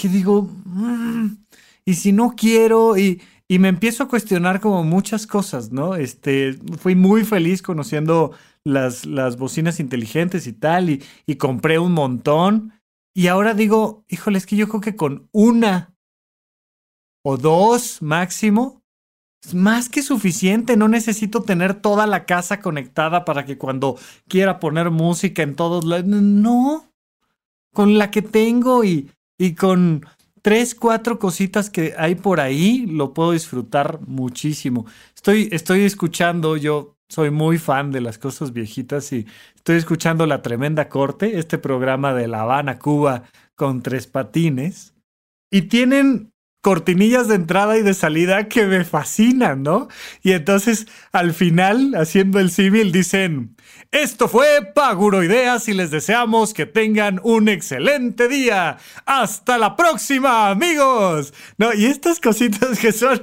[0.00, 1.26] que digo, mm,
[1.84, 5.94] y si no quiero, y, y me empiezo a cuestionar como muchas cosas, ¿no?
[5.94, 8.32] Este, fui muy feliz conociendo
[8.64, 12.72] las, las bocinas inteligentes y tal, y, y compré un montón.
[13.14, 15.94] Y ahora digo, híjole, es que yo creo que con una
[17.22, 18.82] o dos máximo
[19.44, 20.76] es más que suficiente.
[20.76, 23.98] No necesito tener toda la casa conectada para que cuando
[24.28, 26.06] quiera poner música en todos lados.
[26.06, 26.86] No.
[27.72, 29.10] Con la que tengo y,
[29.40, 30.04] y con
[30.42, 34.84] tres, cuatro cositas que hay por ahí, lo puedo disfrutar muchísimo.
[35.16, 40.42] Estoy, estoy escuchando, yo soy muy fan de las cosas viejitas y estoy escuchando La
[40.42, 43.22] Tremenda Corte, este programa de La Habana, Cuba,
[43.54, 44.92] con tres patines.
[45.50, 46.29] Y tienen
[46.60, 49.88] cortinillas de entrada y de salida que me fascinan, ¿no?
[50.22, 53.56] Y entonces al final, haciendo el civil, dicen,
[53.90, 58.78] esto fue Paguro Ideas y les deseamos que tengan un excelente día.
[59.06, 61.32] Hasta la próxima, amigos.
[61.58, 63.22] No, y estas cositas que son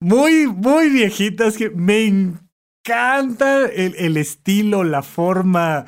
[0.00, 5.86] muy, muy viejitas que me encanta el, estilo, la forma.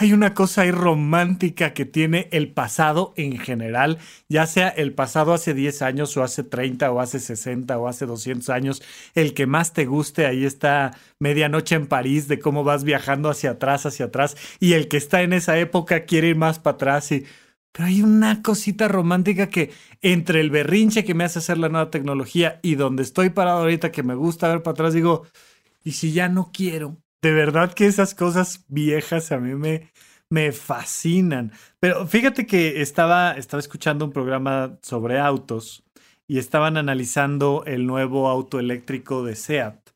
[0.00, 3.98] Hay una cosa ahí romántica que tiene el pasado en general,
[4.30, 8.06] ya sea el pasado hace 10 años o hace 30 o hace 60 o hace
[8.06, 8.82] 200 años,
[9.14, 13.50] el que más te guste, ahí está Medianoche en París, de cómo vas viajando hacia
[13.50, 17.12] atrás, hacia atrás, y el que está en esa época quiere ir más para atrás
[17.12, 17.26] y
[17.70, 19.70] pero hay una cosita romántica que
[20.00, 23.92] entre el berrinche que me hace hacer la nueva tecnología y donde estoy parado ahorita
[23.92, 25.26] que me gusta ver para atrás, digo,
[25.84, 26.96] ¿y si ya no quiero?
[27.22, 29.90] De verdad que esas cosas viejas a mí me,
[30.30, 31.52] me fascinan.
[31.78, 35.84] Pero fíjate que estaba, estaba escuchando un programa sobre autos
[36.26, 39.90] y estaban analizando el nuevo auto eléctrico de SEAT.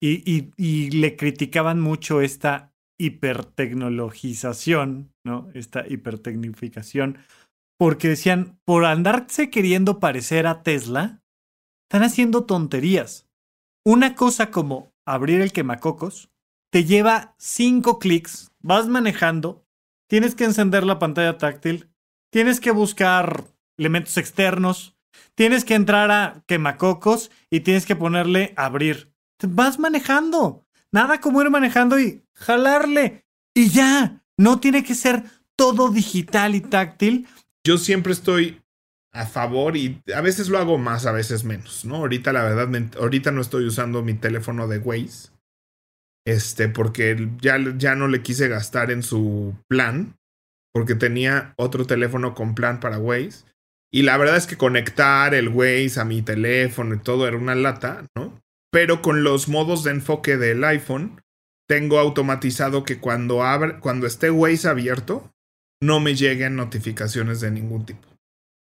[0.00, 5.50] Y, y, le criticaban mucho esta hipertecnologización, ¿no?
[5.54, 7.18] Esta hipertecnificación,
[7.76, 11.24] porque decían, por andarse queriendo parecer a Tesla,
[11.90, 13.28] están haciendo tonterías.
[13.84, 16.30] Una cosa como abrir el quemacocos
[16.70, 19.64] te lleva cinco clics, vas manejando,
[20.06, 21.90] tienes que encender la pantalla táctil,
[22.30, 23.44] tienes que buscar
[23.76, 24.96] elementos externos,
[25.34, 29.12] tienes que entrar a quemacocos y tienes que ponerle abrir.
[29.46, 30.66] Vas manejando.
[30.90, 33.24] Nada como ir manejando y jalarle.
[33.54, 34.24] Y ya.
[34.36, 35.24] No tiene que ser
[35.56, 37.26] todo digital y táctil.
[37.64, 38.62] Yo siempre estoy
[39.12, 41.96] a favor y a veces lo hago más, a veces menos, ¿no?
[41.96, 45.30] Ahorita la verdad, ahorita no estoy usando mi teléfono de Waze.
[46.28, 50.18] Este, porque ya, ya no le quise gastar en su plan,
[50.74, 53.46] porque tenía otro teléfono con plan para Waze.
[53.90, 57.54] Y la verdad es que conectar el Waze a mi teléfono y todo era una
[57.54, 58.38] lata, ¿no?
[58.70, 61.22] Pero con los modos de enfoque del iPhone,
[61.66, 65.32] tengo automatizado que cuando, abre, cuando esté Waze abierto,
[65.80, 68.06] no me lleguen notificaciones de ningún tipo.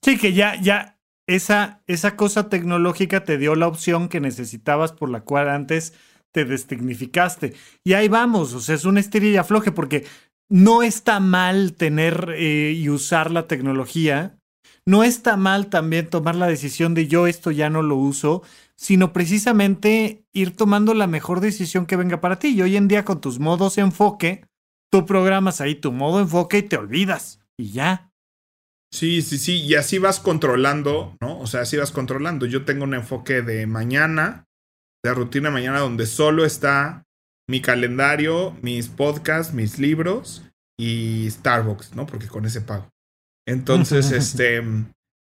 [0.03, 0.97] Sí, que ya, ya,
[1.27, 5.93] esa, esa cosa tecnológica te dio la opción que necesitabas por la cual antes
[6.31, 7.53] te destecnificaste.
[7.83, 10.05] Y ahí vamos, o sea, es una estirilla floje porque
[10.49, 14.37] no está mal tener eh, y usar la tecnología.
[14.85, 18.41] No está mal también tomar la decisión de yo esto ya no lo uso,
[18.75, 22.49] sino precisamente ir tomando la mejor decisión que venga para ti.
[22.49, 24.43] Y hoy en día con tus modos enfoque,
[24.91, 27.39] tú programas ahí tu modo enfoque y te olvidas.
[27.57, 28.11] Y ya.
[28.91, 29.61] Sí, sí, sí.
[29.61, 31.39] Y así vas controlando, ¿no?
[31.39, 32.45] O sea, así vas controlando.
[32.45, 34.45] Yo tengo un enfoque de mañana,
[35.03, 37.03] de rutina de mañana, donde solo está
[37.49, 40.43] mi calendario, mis podcasts, mis libros
[40.79, 42.05] y Starbucks, ¿no?
[42.05, 42.89] Porque con ese pago.
[43.47, 44.63] Entonces, este.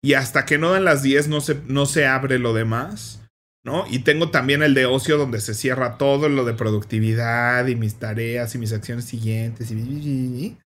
[0.02, 3.20] Y hasta que no dan las 10 no se, no se abre lo demás.
[3.64, 3.86] ¿no?
[3.88, 7.94] Y tengo también el de ocio donde se cierra todo lo de productividad y mis
[7.94, 10.58] tareas y mis acciones siguientes y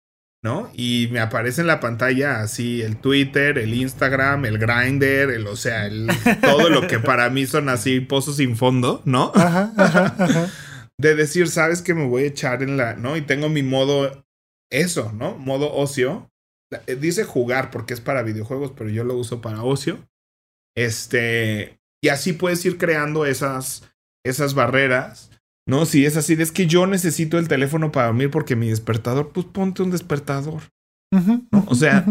[0.43, 0.71] ¿no?
[0.75, 5.57] Y me aparece en la pantalla así el Twitter, el Instagram, el Grinder, el, o
[5.57, 6.09] sea, el,
[6.43, 9.33] todo lo que para mí son así pozos sin fondo, ¿no?
[10.99, 13.17] De decir, sabes que me voy a echar en la, ¿no?
[13.17, 14.25] Y tengo mi modo,
[14.71, 15.37] eso, ¿no?
[15.37, 16.31] Modo ocio.
[16.87, 20.09] Eh, dice jugar porque es para videojuegos, pero yo lo uso para ocio.
[20.75, 23.85] Este, y así puedes ir creando esas,
[24.25, 25.31] esas barreras.
[25.69, 29.31] No, si es así, es que yo necesito el teléfono para dormir porque mi despertador,
[29.33, 30.63] pues ponte un despertador.
[31.67, 32.05] O sea,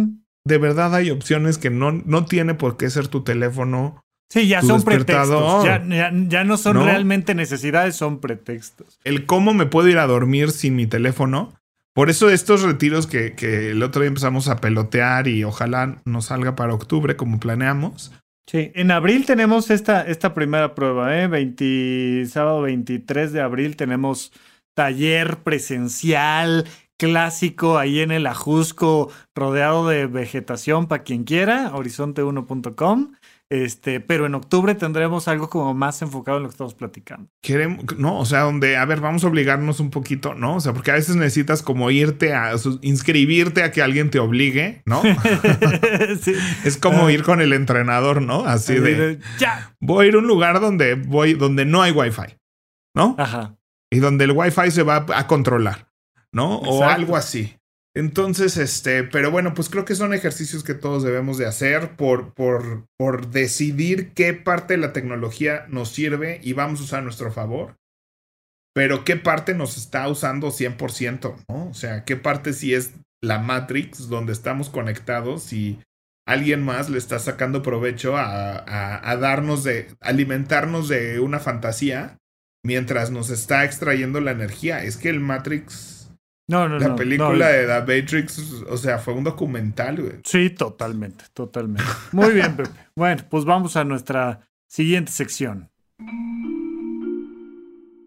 [0.46, 4.02] de verdad hay opciones que no, no tiene por qué ser tu teléfono.
[4.30, 5.64] Sí, ya son pretextos.
[5.64, 9.00] Ya, no son realmente necesidades, son pretextos.
[9.06, 11.54] El cómo me puedo ir a dormir sin mi teléfono.
[11.94, 16.26] Por eso estos retiros que, que el otro día empezamos a pelotear y ojalá nos
[16.26, 18.12] salga para octubre como planeamos
[18.48, 22.26] Sí, en abril tenemos esta, esta primera prueba, ¿eh?
[22.28, 24.32] sábado 23 de abril tenemos
[24.76, 26.66] taller presencial
[26.98, 33.14] clásico ahí en el Ajusco, rodeado de vegetación para quien quiera, horizonte1.com.
[33.52, 37.30] Este, pero en octubre tendremos algo como más enfocado en lo que estamos platicando.
[37.44, 40.56] Queremos, no, o sea, donde, a ver, vamos a obligarnos un poquito, ¿no?
[40.56, 44.82] O sea, porque a veces necesitas como irte a, inscribirte a que alguien te obligue,
[44.86, 45.02] ¿no?
[46.66, 48.46] Es como ir con el entrenador, ¿no?
[48.46, 49.76] Así de, ya.
[49.80, 52.38] Voy a ir a un lugar donde voy, donde no hay wifi,
[52.96, 53.16] ¿no?
[53.20, 53.56] Ajá.
[53.92, 55.92] Y donde el wifi se va a controlar,
[56.32, 56.58] ¿no?
[56.58, 57.56] O algo así.
[57.96, 62.34] Entonces, este, pero bueno, pues creo que son ejercicios que todos debemos de hacer por,
[62.34, 67.04] por, por decidir qué parte de la tecnología nos sirve y vamos a usar a
[67.04, 67.78] nuestro favor,
[68.74, 71.70] pero qué parte nos está usando 100%, ¿no?
[71.70, 72.92] O sea, qué parte si es
[73.24, 75.80] la Matrix donde estamos conectados y
[76.28, 82.18] alguien más le está sacando provecho a, a, a darnos de, alimentarnos de una fantasía
[82.62, 84.84] mientras nos está extrayendo la energía.
[84.84, 85.95] Es que el Matrix
[86.48, 86.90] no, no, no.
[86.90, 90.20] La película de The Matrix, o sea, fue un documental, güey.
[90.24, 91.90] Sí, totalmente, totalmente.
[92.12, 92.70] Muy bien, Pepe.
[92.96, 95.70] Bueno, pues vamos a nuestra siguiente sección.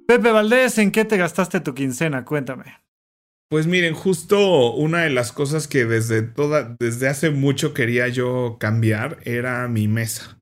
[0.06, 2.24] Pepe Valdés, ¿en qué te gastaste tu quincena?
[2.24, 2.76] Cuéntame.
[3.50, 8.58] Pues miren, justo una de las cosas que desde toda, desde hace mucho quería yo
[8.60, 10.38] cambiar era mi mesa.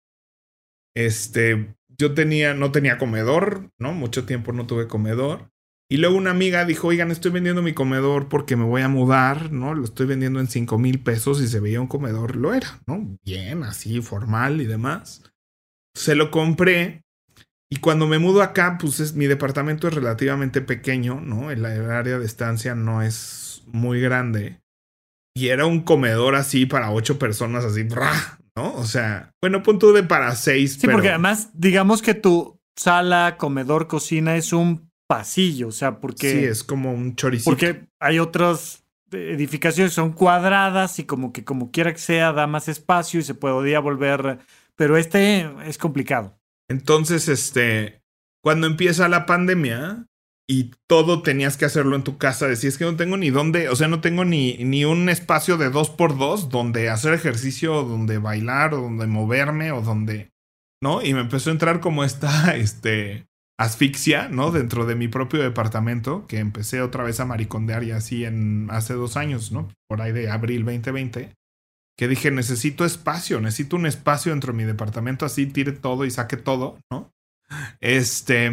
[0.94, 3.92] Este, yo tenía, no tenía comedor, ¿no?
[3.92, 5.50] Mucho tiempo no tuve comedor.
[5.88, 9.52] Y luego una amiga dijo, oigan, estoy vendiendo mi comedor porque me voy a mudar,
[9.52, 9.72] ¿no?
[9.72, 13.16] Lo estoy vendiendo en 5 mil pesos y se veía un comedor, lo era, ¿no?
[13.24, 15.22] Bien, así, formal y demás.
[15.94, 17.06] Se lo compré
[17.70, 21.50] y cuando me mudo acá, pues es, mi departamento es relativamente pequeño, ¿no?
[21.50, 24.60] El, área de estancia no es muy grande.
[25.34, 28.74] Y era un comedor así para ocho personas, así, ¿no?
[28.74, 30.78] O sea, bueno, punto de para seis.
[30.80, 36.30] Sí, porque además, digamos que tu sala, comedor, cocina es un pasillo, o sea, porque...
[36.30, 37.50] Sí, es como un choricito.
[37.50, 42.68] Porque hay otras edificaciones son cuadradas y como que como quiera que sea da más
[42.68, 44.38] espacio y se podría volver...
[44.74, 46.38] Pero este es complicado.
[46.68, 48.02] Entonces, este,
[48.42, 50.06] cuando empieza la pandemia
[50.48, 53.76] y todo tenías que hacerlo en tu casa, decías que no tengo ni dónde, o
[53.76, 58.18] sea, no tengo ni, ni un espacio de dos por dos donde hacer ejercicio, donde
[58.18, 60.30] bailar, o donde moverme, o donde,
[60.80, 61.02] ¿no?
[61.02, 63.26] Y me empezó a entrar como esta, este,
[63.58, 64.50] asfixia, ¿no?
[64.50, 68.94] Dentro de mi propio departamento, que empecé otra vez a maricondear y así en hace
[68.94, 69.68] dos años, ¿no?
[69.88, 71.34] Por ahí de abril 2020,
[71.96, 76.10] que dije, necesito espacio, necesito un espacio dentro de mi departamento, así tire todo y
[76.10, 77.10] saque todo, ¿no?
[77.80, 78.52] Este,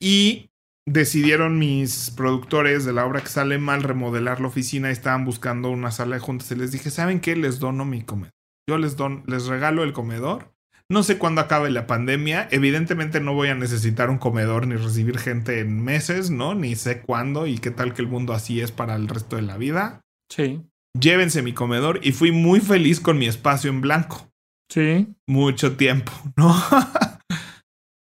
[0.00, 0.50] y
[0.86, 5.70] decidieron mis productores de la obra que sale mal remodelar la oficina y estaban buscando
[5.70, 7.36] una sala de juntas y les dije, ¿saben qué?
[7.36, 8.32] Les dono mi comedor.
[8.68, 10.51] Yo les, don, les regalo el comedor
[10.92, 12.46] no sé cuándo acabe la pandemia.
[12.50, 16.54] Evidentemente no voy a necesitar un comedor ni recibir gente en meses, ¿no?
[16.54, 19.42] Ni sé cuándo y qué tal que el mundo así es para el resto de
[19.42, 20.02] la vida.
[20.30, 20.62] Sí.
[20.98, 24.30] Llévense mi comedor y fui muy feliz con mi espacio en blanco.
[24.70, 25.08] Sí.
[25.26, 26.54] Mucho tiempo, ¿no?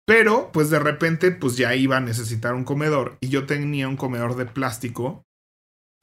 [0.07, 3.97] Pero, pues de repente, pues ya iba a necesitar un comedor y yo tenía un
[3.97, 5.25] comedor de plástico.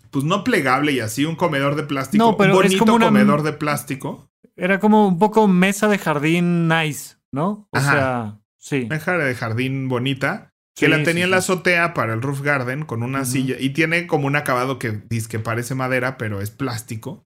[0.10, 2.24] Pues no plegable y así, un comedor de plástico.
[2.24, 4.31] No, pero un bonito como comedor de plástico.
[4.56, 7.68] Era como un poco mesa de jardín nice, ¿no?
[7.72, 8.86] O sea, sí.
[8.89, 10.50] Mesa de jardín bonita.
[10.74, 13.56] Que la tenía en la azotea para el roof garden con una silla.
[13.60, 17.26] Y tiene como un acabado que dice que parece madera, pero es plástico.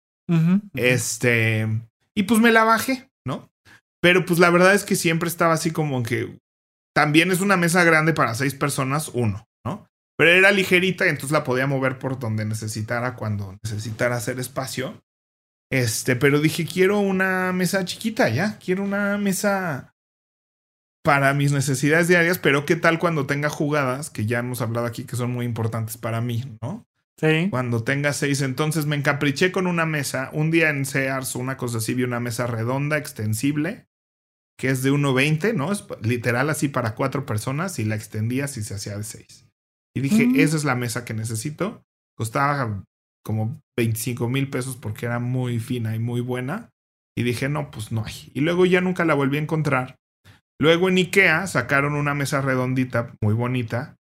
[0.74, 1.68] Este.
[2.16, 3.49] Y pues me la bajé, ¿no?
[4.01, 6.38] Pero pues la verdad es que siempre estaba así como que.
[6.93, 9.88] También es una mesa grande para seis personas, uno, ¿no?
[10.18, 15.01] Pero era ligerita y entonces la podía mover por donde necesitara cuando necesitara hacer espacio.
[15.76, 19.93] Este, pero dije, quiero una mesa chiquita ya, quiero una mesa
[21.03, 25.03] para mis necesidades diarias, pero qué tal cuando tenga jugadas, que ya hemos hablado aquí
[25.03, 26.88] que son muy importantes para mí, ¿no?
[27.17, 27.49] Sí.
[27.49, 30.30] Cuando tenga seis, entonces me encapriché con una mesa.
[30.32, 33.89] Un día en Sears, una cosa así, vi una mesa redonda, extensible,
[34.57, 35.73] que es de 1.20, ¿no?
[35.73, 39.45] Es literal así para cuatro personas y la extendía si se hacía de seis.
[39.93, 40.39] Y dije, mm.
[40.39, 41.86] esa es la mesa que necesito.
[42.15, 42.86] Costaba
[43.26, 46.69] como 25 mil pesos porque era muy fina y muy buena.
[47.17, 48.32] Y dije, no, pues no hay.
[48.34, 49.95] Y luego ya nunca la volví a encontrar.
[50.59, 53.95] Luego en Ikea sacaron una mesa redondita, muy bonita,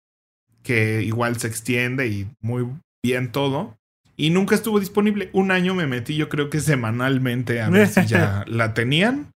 [0.61, 2.67] que igual se extiende y muy
[3.03, 3.78] bien todo.
[4.15, 5.30] Y nunca estuvo disponible.
[5.34, 9.32] Un año me metí, yo creo que semanalmente, a ver si ya la tenían.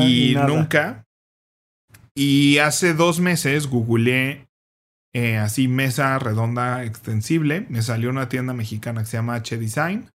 [0.00, 1.04] y nunca.
[2.14, 4.49] Y hace dos meses googleé
[5.12, 7.66] eh, así mesa redonda extensible.
[7.68, 10.10] Me salió una tienda mexicana que se llama H Design.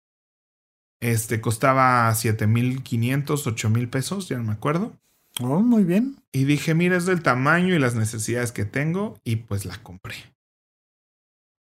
[1.01, 4.97] Este costaba 7500, 8000 pesos, ya no me acuerdo.
[5.41, 6.17] Oh, muy bien.
[6.33, 9.19] Y dije, mira, es del tamaño y las necesidades que tengo.
[9.25, 10.15] Y pues la compré.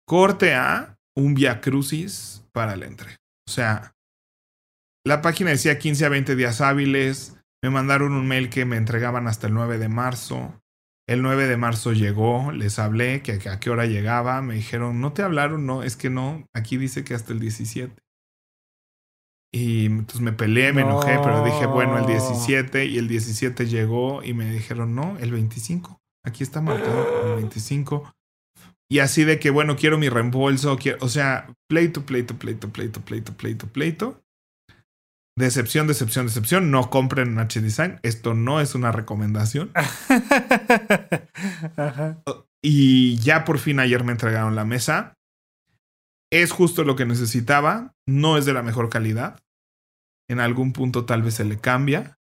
[0.05, 3.17] Corte a un Via Crucis para el entrega.
[3.47, 3.95] O sea,
[5.05, 7.37] la página decía 15 a 20 días hábiles.
[7.61, 10.61] Me mandaron un mail que me entregaban hasta el 9 de marzo.
[11.07, 15.11] El 9 de marzo llegó, les hablé que a qué hora llegaba, me dijeron, ¿no
[15.11, 15.65] te hablaron?
[15.65, 17.93] No, es que no, aquí dice que hasta el 17.
[19.53, 24.23] Y entonces me peleé, me enojé, pero dije, bueno, el 17 y el 17 llegó
[24.23, 26.01] y me dijeron, no, el 25.
[26.25, 28.11] Aquí está marcado el 25.
[28.89, 33.01] Y así de que, bueno, quiero mi reembolso, quiero, o sea, pleito, pleito, pleito, pleito,
[33.01, 34.22] pleito, pleito, pleito.
[35.35, 36.69] Decepción, decepción, decepción.
[36.71, 37.99] No compren H Design.
[38.03, 39.71] Esto no es una recomendación.
[42.65, 45.17] Y ya por fin ayer me entregaron la mesa.
[46.31, 47.93] Es justo lo que necesitaba.
[48.07, 49.41] No es de la mejor calidad.
[50.29, 52.17] En algún punto tal vez se le cambia.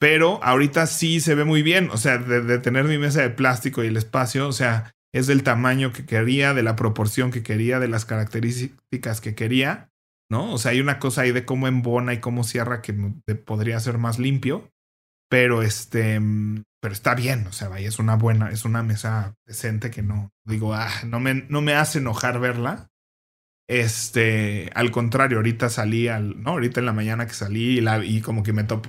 [0.00, 1.90] Pero ahorita sí se ve muy bien.
[1.92, 4.48] O sea, de, de tener mi mesa de plástico y el espacio.
[4.48, 9.20] O sea, es del tamaño que quería, de la proporción que quería, de las características
[9.20, 9.87] que quería.
[10.30, 10.52] ¿No?
[10.52, 12.92] O sea, hay una cosa ahí de cómo embona y cómo cierra que
[13.46, 14.70] podría ser más limpio,
[15.28, 16.20] pero este,
[16.80, 20.32] pero está bien, o sea, vaya, es una buena, es una mesa decente que no,
[20.44, 22.88] digo, ah, no me, no me hace enojar verla.
[23.68, 26.52] Este, al contrario, ahorita salí al, ¿no?
[26.52, 28.86] Ahorita en la mañana que salí y, la, y como que me top,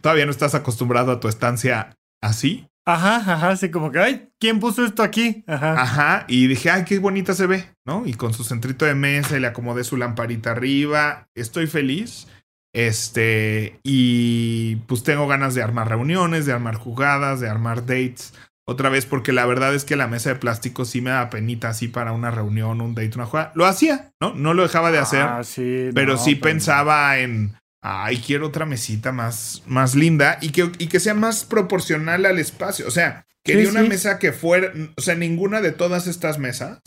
[0.00, 2.68] todavía no estás acostumbrado a tu estancia así.
[2.88, 5.42] Ajá, ajá, así como que, ay, ¿quién puso esto aquí?
[5.48, 5.72] Ajá.
[5.72, 8.04] Ajá, y dije, ay, qué bonita se ve, ¿no?
[8.06, 12.28] Y con su centrito de mesa, le acomodé su lamparita arriba, estoy feliz.
[12.72, 18.34] Este, y pues tengo ganas de armar reuniones, de armar jugadas, de armar dates.
[18.68, 21.70] Otra vez, porque la verdad es que la mesa de plástico sí me da penita
[21.70, 23.52] así para una reunión, un date, una jugada.
[23.54, 24.34] Lo hacía, ¿no?
[24.34, 25.22] No lo dejaba de hacer.
[25.22, 30.70] Ah, sí, pero sí pensaba en ay, quiero otra mesita más, más linda y que,
[30.78, 32.86] y que sea más proporcional al espacio.
[32.86, 36.80] O sea, quería una mesa que fuera, o sea, ninguna de todas estas mesas.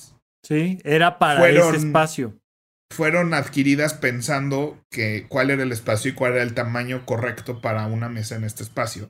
[0.44, 2.38] Sí, era para ese espacio.
[2.92, 7.86] Fueron adquiridas pensando que cuál era el espacio y cuál era el tamaño correcto para
[7.86, 9.10] una mesa en este espacio.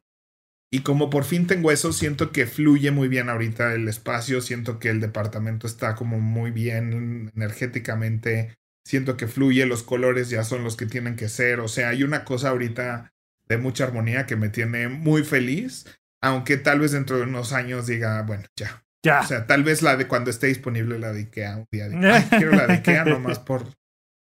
[0.72, 4.78] Y como por fin tengo eso, siento que fluye muy bien ahorita el espacio, siento
[4.78, 8.56] que el departamento está como muy bien energéticamente,
[8.90, 12.02] siento que fluye, los colores ya son los que tienen que ser, o sea, hay
[12.02, 13.14] una cosa ahorita
[13.48, 15.86] de mucha armonía que me tiene muy feliz,
[16.22, 18.84] aunque tal vez dentro de unos años diga, bueno, ya.
[19.04, 19.20] Ya.
[19.20, 21.88] O sea, tal vez la de cuando esté disponible la de Ikea un día.
[22.30, 23.68] quiero la de Ikea nomás por...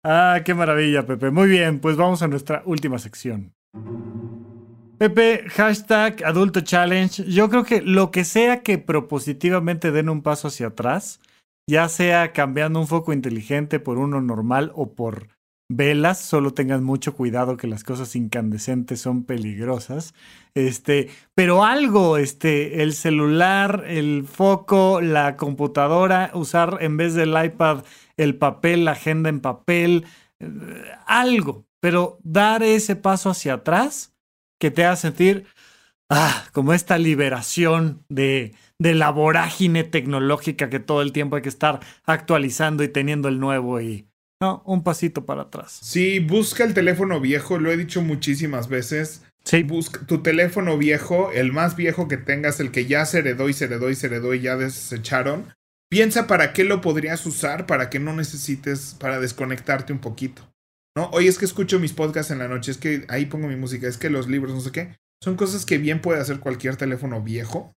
[0.02, 1.30] Ah, qué maravilla, Pepe.
[1.30, 3.54] Muy bien, pues vamos a nuestra última sección.
[4.96, 7.22] Pepe, hashtag adulto challenge.
[7.24, 11.20] Yo creo que lo que sea que propositivamente den un paso hacia atrás,
[11.68, 15.28] ya sea cambiando un foco inteligente por uno normal o por
[15.68, 20.14] velas, solo tengan mucho cuidado que las cosas incandescentes son peligrosas.
[20.54, 27.84] Este, pero algo, este, el celular, el foco, la computadora, usar en vez del iPad
[28.16, 30.04] el papel, la agenda en papel,
[30.40, 30.48] eh,
[31.06, 34.12] algo, pero dar ese paso hacia atrás
[34.60, 35.46] que te haga sentir
[36.10, 41.48] ah, como esta liberación de de la vorágine tecnológica que todo el tiempo hay que
[41.48, 44.08] estar actualizando y teniendo el nuevo y
[44.40, 45.78] no, un pasito para atrás.
[45.82, 49.22] Sí, busca el teléfono viejo, lo he dicho muchísimas veces.
[49.44, 49.62] Sí.
[49.62, 53.52] Busca tu teléfono viejo, el más viejo que tengas, el que ya se heredó y
[53.52, 55.54] se heredó y se heredó y ya desecharon.
[55.88, 60.42] Piensa para qué lo podrías usar para que no necesites, para desconectarte un poquito.
[60.96, 61.08] ¿No?
[61.12, 63.88] Hoy es que escucho mis podcasts en la noche, es que ahí pongo mi música,
[63.88, 67.22] es que los libros, no sé qué, son cosas que bien puede hacer cualquier teléfono
[67.22, 67.74] viejo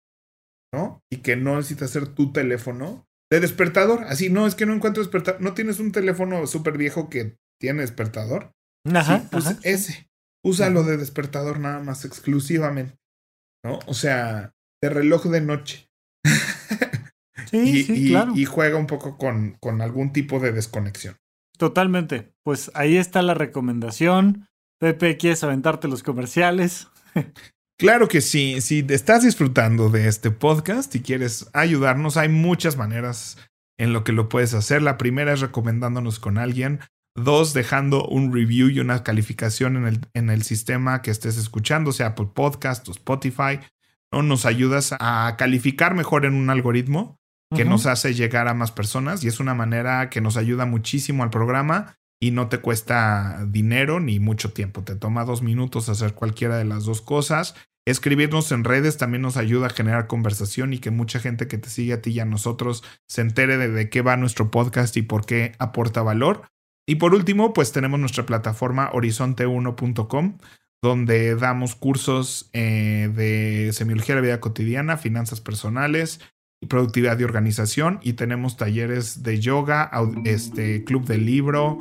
[0.72, 1.02] ¿no?
[1.10, 4.04] Y que no necesitas hacer tu teléfono de despertador.
[4.04, 5.40] Así, no, es que no encuentro despertador.
[5.40, 8.52] ¿No tienes un teléfono súper viejo que tiene despertador?
[8.92, 9.24] Ajá.
[9.30, 10.08] pues ese.
[10.44, 12.96] Úsalo de despertador nada más exclusivamente.
[13.64, 13.80] ¿No?
[13.86, 15.90] O sea, de reloj de noche.
[17.50, 18.32] sí, sí, claro.
[18.36, 21.16] y juega un poco con, con algún tipo de desconexión.
[21.58, 22.32] Totalmente.
[22.44, 24.46] Pues ahí está la recomendación.
[24.78, 26.88] Pepe, ¿quieres aventarte los comerciales?
[27.78, 33.36] Claro que sí, si estás disfrutando de este podcast y quieres ayudarnos, hay muchas maneras
[33.78, 34.80] en lo que lo puedes hacer.
[34.80, 36.80] La primera es recomendándonos con alguien.
[37.14, 41.92] Dos, dejando un review y una calificación en el, en el sistema que estés escuchando,
[41.92, 43.60] sea por Podcast o Spotify.
[44.10, 44.22] ¿no?
[44.22, 47.18] Nos ayudas a calificar mejor en un algoritmo
[47.54, 51.22] que nos hace llegar a más personas y es una manera que nos ayuda muchísimo
[51.22, 51.96] al programa
[52.26, 54.82] y no te cuesta dinero ni mucho tiempo.
[54.82, 57.54] Te toma dos minutos hacer cualquiera de las dos cosas.
[57.86, 61.70] Escribirnos en redes también nos ayuda a generar conversación y que mucha gente que te
[61.70, 65.24] sigue a ti y a nosotros se entere de, qué va nuestro podcast y por
[65.24, 66.42] qué aporta valor.
[66.84, 70.38] Y por último, pues tenemos nuestra plataforma horizonte1.com,
[70.82, 76.18] donde damos cursos eh, de semiología de la vida cotidiana, finanzas personales
[76.60, 78.00] y productividad de organización.
[78.02, 79.92] Y tenemos talleres de yoga,
[80.24, 81.78] este, club de libro,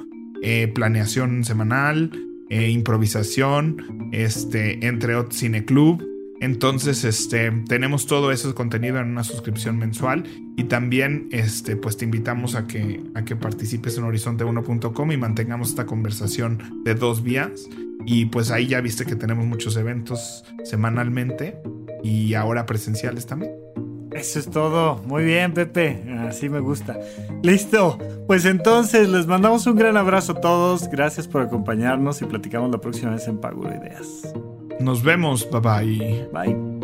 [0.47, 2.11] eh, planeación semanal,
[2.51, 6.05] eh, improvisación, este, entre otros cineclub.
[6.39, 10.23] Entonces, este, tenemos todo ese contenido en una suscripción mensual
[10.55, 15.69] y también, este, pues te invitamos a que, a que participes en horizonte1.com y mantengamos
[15.69, 17.67] esta conversación de dos vías.
[18.05, 21.57] Y pues ahí ya viste que tenemos muchos eventos semanalmente
[22.03, 23.64] y ahora presenciales también.
[24.15, 25.01] Eso es todo.
[25.05, 26.01] Muy bien, Pepe.
[26.27, 26.97] Así me gusta.
[27.43, 27.99] Listo.
[28.27, 30.89] Pues entonces les mandamos un gran abrazo a todos.
[30.89, 34.33] Gracias por acompañarnos y platicamos la próxima vez en Paguro Ideas.
[34.79, 35.47] Nos vemos.
[35.51, 36.29] Bye bye.
[36.33, 36.74] Bye.